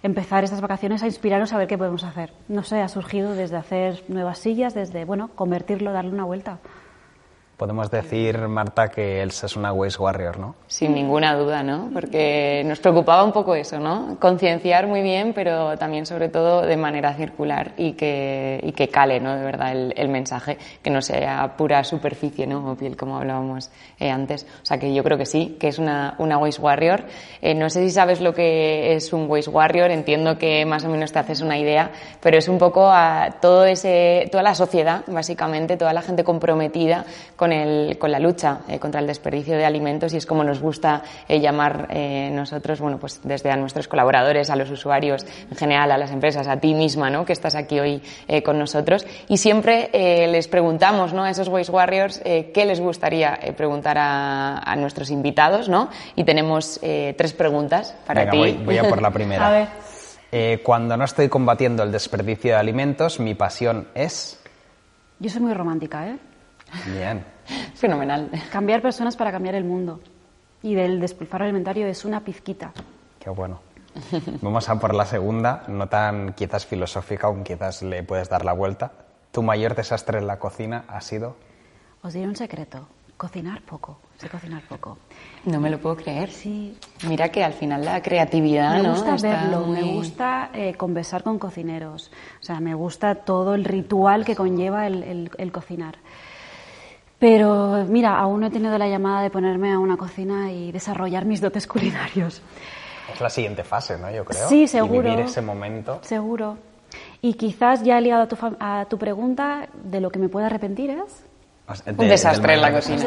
empezar 0.02 0.44
estas 0.44 0.60
vacaciones 0.60 1.02
a 1.02 1.06
inspirarnos 1.06 1.52
a 1.52 1.58
ver 1.58 1.68
qué 1.68 1.76
podemos 1.76 2.04
hacer. 2.04 2.32
No 2.48 2.62
sé, 2.62 2.80
ha 2.80 2.88
surgido 2.88 3.34
desde 3.34 3.56
hacer 3.56 4.02
nuevas 4.08 4.38
sillas, 4.38 4.74
desde, 4.74 5.04
bueno, 5.04 5.30
convertirlo, 5.34 5.92
darle 5.92 6.12
una 6.12 6.24
vuelta. 6.24 6.58
Podemos 7.60 7.90
decir, 7.90 8.38
Marta, 8.48 8.88
que 8.88 9.20
Elsa 9.20 9.44
es 9.44 9.54
una 9.54 9.70
Waste 9.70 10.02
Warrior, 10.02 10.38
¿no? 10.38 10.54
Sin 10.66 10.94
ninguna 10.94 11.36
duda, 11.36 11.62
¿no? 11.62 11.90
Porque 11.92 12.62
nos 12.64 12.80
preocupaba 12.80 13.22
un 13.22 13.32
poco 13.32 13.54
eso, 13.54 13.78
¿no? 13.78 14.16
Concienciar 14.18 14.86
muy 14.86 15.02
bien, 15.02 15.34
pero 15.34 15.76
también, 15.76 16.06
sobre 16.06 16.30
todo, 16.30 16.62
de 16.62 16.78
manera 16.78 17.12
circular 17.12 17.72
y 17.76 17.92
que, 17.92 18.60
y 18.62 18.72
que 18.72 18.88
cale, 18.88 19.20
¿no? 19.20 19.36
De 19.36 19.44
verdad, 19.44 19.72
el, 19.72 20.08
mensaje, 20.08 20.56
que 20.82 20.88
no 20.88 21.02
sea 21.02 21.54
pura 21.58 21.84
superficie, 21.84 22.46
¿no? 22.46 22.66
O 22.66 22.76
piel, 22.76 22.96
como 22.96 23.18
hablábamos 23.18 23.70
eh, 23.98 24.10
antes. 24.10 24.46
O 24.62 24.64
sea, 24.64 24.78
que 24.78 24.94
yo 24.94 25.04
creo 25.04 25.18
que 25.18 25.26
sí, 25.26 25.58
que 25.60 25.68
es 25.68 25.78
una, 25.78 26.14
una 26.16 26.38
Waste 26.38 26.62
Warrior. 26.62 27.04
Eh, 27.42 27.54
no 27.54 27.68
sé 27.68 27.84
si 27.84 27.90
sabes 27.90 28.22
lo 28.22 28.32
que 28.32 28.94
es 28.94 29.12
un 29.12 29.28
Waste 29.28 29.50
Warrior, 29.50 29.90
entiendo 29.90 30.38
que 30.38 30.64
más 30.64 30.86
o 30.86 30.88
menos 30.88 31.12
te 31.12 31.18
haces 31.18 31.42
una 31.42 31.58
idea, 31.58 31.90
pero 32.22 32.38
es 32.38 32.48
un 32.48 32.56
poco 32.56 32.88
a 32.90 33.36
todo 33.38 33.66
ese, 33.66 34.30
toda 34.32 34.42
la 34.42 34.54
sociedad, 34.54 35.02
básicamente, 35.08 35.76
toda 35.76 35.92
la 35.92 36.00
gente 36.00 36.24
comprometida 36.24 37.04
con 37.36 37.49
con, 37.98 38.10
la 38.10 38.18
lucha 38.18 38.60
eh, 38.68 38.78
contra 38.78 39.00
el 39.00 39.06
desperdicio 39.06 39.56
de 39.56 39.64
alimentos 39.64 40.12
y 40.14 40.16
es 40.16 40.26
como 40.26 40.44
nos 40.44 40.60
gusta 40.60 41.02
eh, 41.28 41.40
llamar 41.40 41.88
eh, 41.90 42.30
nosotros, 42.32 42.80
bueno, 42.80 42.98
pues 42.98 43.20
desde 43.22 43.50
a 43.50 43.56
nuestros 43.56 43.88
colaboradores, 43.88 44.50
a 44.50 44.56
los 44.56 44.70
usuarios, 44.70 45.26
en 45.50 45.56
general 45.56 45.90
a 45.90 45.98
las 45.98 46.10
empresas, 46.10 46.46
a 46.48 46.58
ti 46.58 46.74
misma, 46.74 47.10
¿no? 47.10 47.24
Que 47.24 47.32
estás 47.32 47.54
aquí 47.54 47.80
hoy 47.80 48.02
con 48.44 48.58
nosotros 48.58 49.06
y 49.28 49.36
siempre 49.36 49.90
les 50.28 50.48
preguntamos, 50.48 51.12
¿no? 51.12 51.24
A 51.24 51.30
esos 51.30 51.48
Waste 51.48 51.72
Warriors, 51.72 52.20
¿qué 52.20 52.64
les 52.66 52.80
gustaría 52.80 53.38
preguntar 53.56 53.96
a, 53.98 54.74
nuestros 54.76 55.10
invitados, 55.10 55.68
¿no? 55.68 55.88
Y 56.16 56.24
tenemos 56.24 56.80
tres 56.80 57.32
preguntas 57.32 57.94
para 58.06 58.30
ti. 58.30 58.38
Voy, 58.38 58.52
voy, 58.64 58.78
a 58.78 58.88
por 58.88 59.02
la 59.02 59.10
primera. 59.12 59.48
a 59.48 59.68
ver. 60.30 60.62
cuando 60.62 60.96
no 60.96 61.04
estoy 61.04 61.28
combatiendo 61.28 61.82
el 61.82 61.92
desperdicio 61.92 62.52
de 62.52 62.56
alimentos, 62.56 63.20
mi 63.20 63.34
pasión 63.34 63.88
es. 63.94 64.40
Yo 65.18 65.28
soy 65.28 65.42
muy 65.42 65.54
romántica, 65.54 66.06
¿eh? 66.06 66.18
Bien. 66.86 67.24
Fenomenal. 67.74 68.30
Cambiar 68.52 68.82
personas 68.82 69.16
para 69.16 69.32
cambiar 69.32 69.54
el 69.54 69.64
mundo. 69.64 70.00
Y 70.62 70.74
del 70.74 71.00
despilfarro 71.00 71.44
alimentario 71.44 71.86
es 71.86 72.04
una 72.04 72.20
pizquita. 72.20 72.72
Qué 73.18 73.30
bueno. 73.30 73.60
Vamos 74.40 74.68
a 74.68 74.78
por 74.78 74.94
la 74.94 75.04
segunda, 75.04 75.64
no 75.68 75.88
tan 75.88 76.32
quizás 76.34 76.66
filosófica, 76.66 77.26
aunque 77.26 77.54
quizás 77.54 77.82
le 77.82 78.02
puedes 78.02 78.28
dar 78.28 78.44
la 78.44 78.52
vuelta. 78.52 78.92
¿Tu 79.32 79.42
mayor 79.42 79.74
desastre 79.74 80.18
en 80.18 80.26
la 80.26 80.38
cocina 80.38 80.84
ha 80.88 81.00
sido? 81.00 81.36
Os 82.02 82.12
diré 82.12 82.26
un 82.26 82.36
secreto. 82.36 82.86
Cocinar 83.16 83.60
poco. 83.62 83.98
Sé 84.16 84.28
cocinar 84.28 84.62
poco. 84.66 84.96
No 85.44 85.60
me 85.60 85.68
lo 85.70 85.78
puedo 85.78 85.96
creer. 85.96 86.30
Sí. 86.30 86.78
Mira 87.06 87.28
que 87.30 87.44
al 87.44 87.52
final 87.52 87.84
la 87.84 88.00
creatividad, 88.00 88.82
me 88.82 88.90
gusta 88.90 89.16
verlo, 89.16 89.66
me 89.66 89.82
gusta 89.82 90.50
eh, 90.54 90.74
conversar 90.74 91.22
con 91.22 91.38
cocineros. 91.38 92.10
O 92.40 92.42
sea, 92.42 92.60
me 92.60 92.74
gusta 92.74 93.16
todo 93.16 93.54
el 93.54 93.64
ritual 93.64 94.24
que 94.24 94.34
conlleva 94.34 94.86
el 94.86 95.52
cocinar. 95.52 95.96
Pero 97.20 97.84
mira, 97.86 98.18
aún 98.18 98.40
no 98.40 98.46
he 98.46 98.50
tenido 98.50 98.76
la 98.78 98.88
llamada 98.88 99.20
de 99.20 99.30
ponerme 99.30 99.72
a 99.72 99.78
una 99.78 99.98
cocina 99.98 100.50
y 100.50 100.72
desarrollar 100.72 101.26
mis 101.26 101.42
dotes 101.42 101.66
culinarios. 101.66 102.40
Es 103.12 103.20
la 103.20 103.28
siguiente 103.28 103.62
fase, 103.62 103.98
¿no? 103.98 104.10
Yo 104.10 104.24
creo. 104.24 104.48
Sí, 104.48 104.66
seguro. 104.66 105.06
Y 105.06 105.10
vivir 105.10 105.26
ese 105.26 105.42
momento. 105.42 105.98
Seguro. 106.00 106.56
Y 107.20 107.34
quizás 107.34 107.82
ya 107.82 108.00
ligado 108.00 108.22
a 108.22 108.26
tu, 108.26 108.36
a 108.58 108.86
tu 108.88 108.96
pregunta, 108.98 109.68
de 109.84 110.00
lo 110.00 110.10
que 110.10 110.18
me 110.18 110.30
puedo 110.30 110.46
arrepentir 110.46 110.90
es... 110.90 111.24
un 111.86 112.08
desastre 112.08 112.54
en 112.54 112.62
la 112.62 112.72
cocina. 112.72 113.04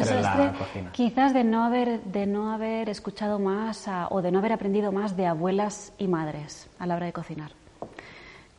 Quizás 0.92 1.34
de 1.34 1.44
no 1.44 1.64
haber, 1.64 2.02
de 2.04 2.28
no 2.28 2.54
haber 2.54 2.90
escuchado 2.90 3.40
más 3.40 3.90
o 4.10 4.22
de 4.22 4.32
no 4.32 4.40
haber 4.40 4.54
aprendido 4.54 4.92
más 4.92 5.18
de 5.18 5.26
abuelas 5.26 5.92
y 5.98 6.08
madres 6.08 6.70
a 6.78 6.86
la 6.86 6.96
hora 6.96 7.08
de 7.08 7.14
cocinar. 7.14 7.52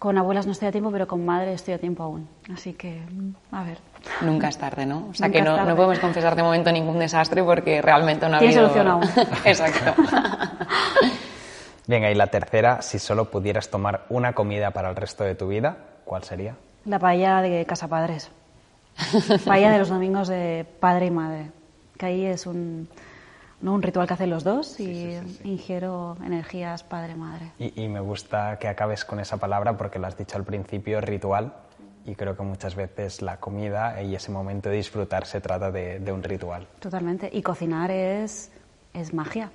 Con 0.01 0.19
abuelas 0.19 0.47
no 0.47 0.53
estoy 0.53 0.69
a 0.69 0.73
tiempo, 0.73 0.90
pero 0.90 1.07
con 1.07 1.25
madre 1.25 1.53
estoy 1.53 1.75
a 1.75 1.79
tiempo 1.79 2.03
aún. 2.03 2.29
Así 2.53 2.73
que, 2.73 3.01
a 3.53 3.62
ver. 3.62 3.79
Nunca 4.21 4.49
es 4.49 4.59
tarde, 4.59 4.87
¿no? 4.87 5.09
O 5.11 5.14
sea 5.14 5.29
que 5.29 5.43
no, 5.43 5.64
no, 5.64 5.77
podemos 5.77 5.99
confesar 5.99 6.37
de 6.37 6.43
momento 6.43 6.71
ningún 6.71 6.99
desastre 6.99 7.43
porque 7.43 7.81
realmente 7.83 8.29
no 8.29 8.37
ha 8.37 8.38
Tiene 8.38 8.55
solución 8.55 8.87
aún. 8.87 9.05
Exacto. 9.45 10.03
Venga, 11.87 12.11
y 12.11 12.14
la 12.14 12.29
tercera, 12.29 12.83
si 12.83 12.99
solo 12.99 13.31
pudieras 13.31 13.71
tomar 13.71 14.07
una 14.09 14.33
comida 14.33 14.71
para 14.71 14.88
el 14.90 14.97
resto 14.97 15.25
de 15.25 15.35
tu 15.35 15.49
vida, 15.49 15.77
¿cuál 16.05 16.25
sería? 16.25 16.57
La 16.85 16.99
paella 16.99 17.40
de 17.43 17.64
Casa 17.67 17.88
Padres. 17.88 18.31
paella 19.45 19.71
de 19.71 19.79
los 19.79 19.88
domingos 19.88 20.29
de 20.29 20.67
padre 20.81 21.07
y 21.07 21.11
madre. 21.11 21.51
Que 21.99 22.07
ahí 22.07 22.25
es 22.27 22.47
un 22.47 22.88
¿no? 23.64 23.73
un 23.73 23.83
ritual 23.83 24.07
que 24.07 24.14
hacen 24.14 24.31
los 24.31 24.45
dos 24.45 24.79
y 24.79 25.19
ingiero 25.43 26.17
energías 26.25 26.85
padre-madre. 26.85 27.53
Y, 27.59 27.88
me 27.88 28.01
gusta 28.01 28.59
que 28.59 28.69
acabes 28.69 29.05
con 29.05 29.19
esa 29.21 29.38
palabra 29.38 29.77
porque 29.77 29.99
lo 29.99 30.07
has 30.07 30.17
dicho 30.17 30.37
al 30.37 30.45
principio, 30.45 31.01
ritual, 31.01 31.53
y 32.05 32.14
creo 32.14 32.37
que 32.37 32.43
muchas 32.43 32.75
veces 32.75 33.23
la 33.23 33.38
comida 33.38 34.01
y 34.03 34.14
ese 34.14 34.31
momento 34.31 34.69
de 34.69 34.77
disfrutar 34.77 35.27
se 35.27 35.40
trata 35.40 35.71
de, 35.71 35.99
de 35.99 36.12
un 36.12 36.23
ritual. 36.23 36.67
Totalmente, 36.79 37.29
y 37.33 37.43
cocinar 37.43 37.90
es, 37.90 38.51
es 38.93 39.14
magia, 39.14 39.51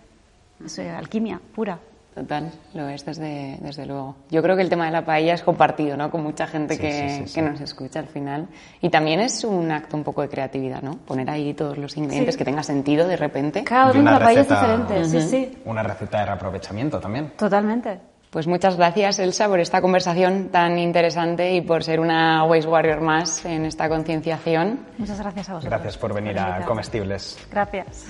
es 0.63 0.79
eh, 0.79 0.89
alquimia 0.89 1.39
pura. 1.53 1.79
Total, 2.15 2.51
lo 2.73 2.89
es 2.89 3.05
desde, 3.05 3.57
desde 3.61 3.85
luego. 3.85 4.15
Yo 4.31 4.41
creo 4.41 4.55
que 4.55 4.63
el 4.63 4.69
tema 4.69 4.85
de 4.85 4.91
la 4.91 5.05
paella 5.05 5.35
es 5.35 5.43
compartido, 5.43 5.95
¿no? 5.95 6.09
Con 6.09 6.23
mucha 6.23 6.47
gente 6.47 6.77
que, 6.77 7.23
que, 7.33 7.41
nos 7.41 7.61
escucha 7.61 7.99
al 7.99 8.07
final. 8.07 8.47
Y 8.81 8.89
también 8.89 9.19
es 9.19 9.43
un 9.43 9.71
acto 9.71 9.95
un 9.95 10.03
poco 10.03 10.23
de 10.23 10.27
creatividad, 10.27 10.81
¿no? 10.81 10.97
Poner 10.97 11.29
ahí 11.29 11.53
todos 11.53 11.77
los 11.77 11.95
ingredientes 11.97 12.35
que 12.35 12.43
tenga 12.43 12.63
sentido 12.63 13.07
de 13.07 13.15
repente. 13.15 13.63
Cada 13.63 13.91
uno 13.91 14.11
la 14.11 14.19
paella 14.19 14.41
es 14.41 14.49
diferente, 14.49 15.05
sí, 15.05 15.21
sí. 15.21 15.57
Una 15.65 15.83
receta 15.83 16.19
de 16.19 16.25
reaprovechamiento 16.25 16.99
también. 16.99 17.31
Totalmente. 17.37 18.08
Pues 18.29 18.45
muchas 18.45 18.77
gracias, 18.77 19.17
Elsa, 19.17 19.47
por 19.47 19.59
esta 19.59 19.81
conversación 19.81 20.49
tan 20.49 20.77
interesante 20.77 21.53
y 21.53 21.61
por 21.61 21.83
ser 21.83 21.99
una 21.99 22.43
Waste 22.43 22.67
Warrior 22.67 23.01
más 23.01 23.43
en 23.45 23.65
esta 23.65 23.89
concienciación. 23.89 24.85
Muchas 24.99 25.19
gracias 25.19 25.49
a 25.49 25.53
vosotros. 25.55 25.71
Gracias 25.71 25.97
por 25.97 26.13
venir 26.13 26.37
a 26.37 26.61
Comestibles. 26.61 27.39
Gracias. 27.49 28.05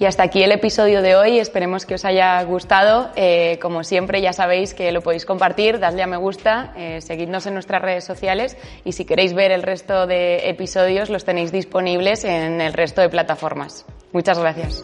Y 0.00 0.06
hasta 0.06 0.22
aquí 0.22 0.42
el 0.42 0.50
episodio 0.50 1.02
de 1.02 1.14
hoy. 1.14 1.38
Esperemos 1.38 1.84
que 1.84 1.94
os 1.94 2.06
haya 2.06 2.42
gustado. 2.44 3.10
Eh, 3.16 3.58
como 3.60 3.84
siempre, 3.84 4.22
ya 4.22 4.32
sabéis 4.32 4.72
que 4.72 4.90
lo 4.92 5.02
podéis 5.02 5.26
compartir, 5.26 5.78
dadle 5.78 6.02
a 6.02 6.06
me 6.06 6.16
gusta, 6.16 6.72
eh, 6.74 7.02
seguidnos 7.02 7.46
en 7.46 7.52
nuestras 7.52 7.82
redes 7.82 8.04
sociales 8.04 8.56
y 8.82 8.92
si 8.92 9.04
queréis 9.04 9.34
ver 9.34 9.52
el 9.52 9.62
resto 9.62 10.06
de 10.06 10.48
episodios 10.48 11.10
los 11.10 11.26
tenéis 11.26 11.52
disponibles 11.52 12.24
en 12.24 12.62
el 12.62 12.72
resto 12.72 13.02
de 13.02 13.10
plataformas. 13.10 13.84
Muchas 14.12 14.38
gracias. 14.38 14.82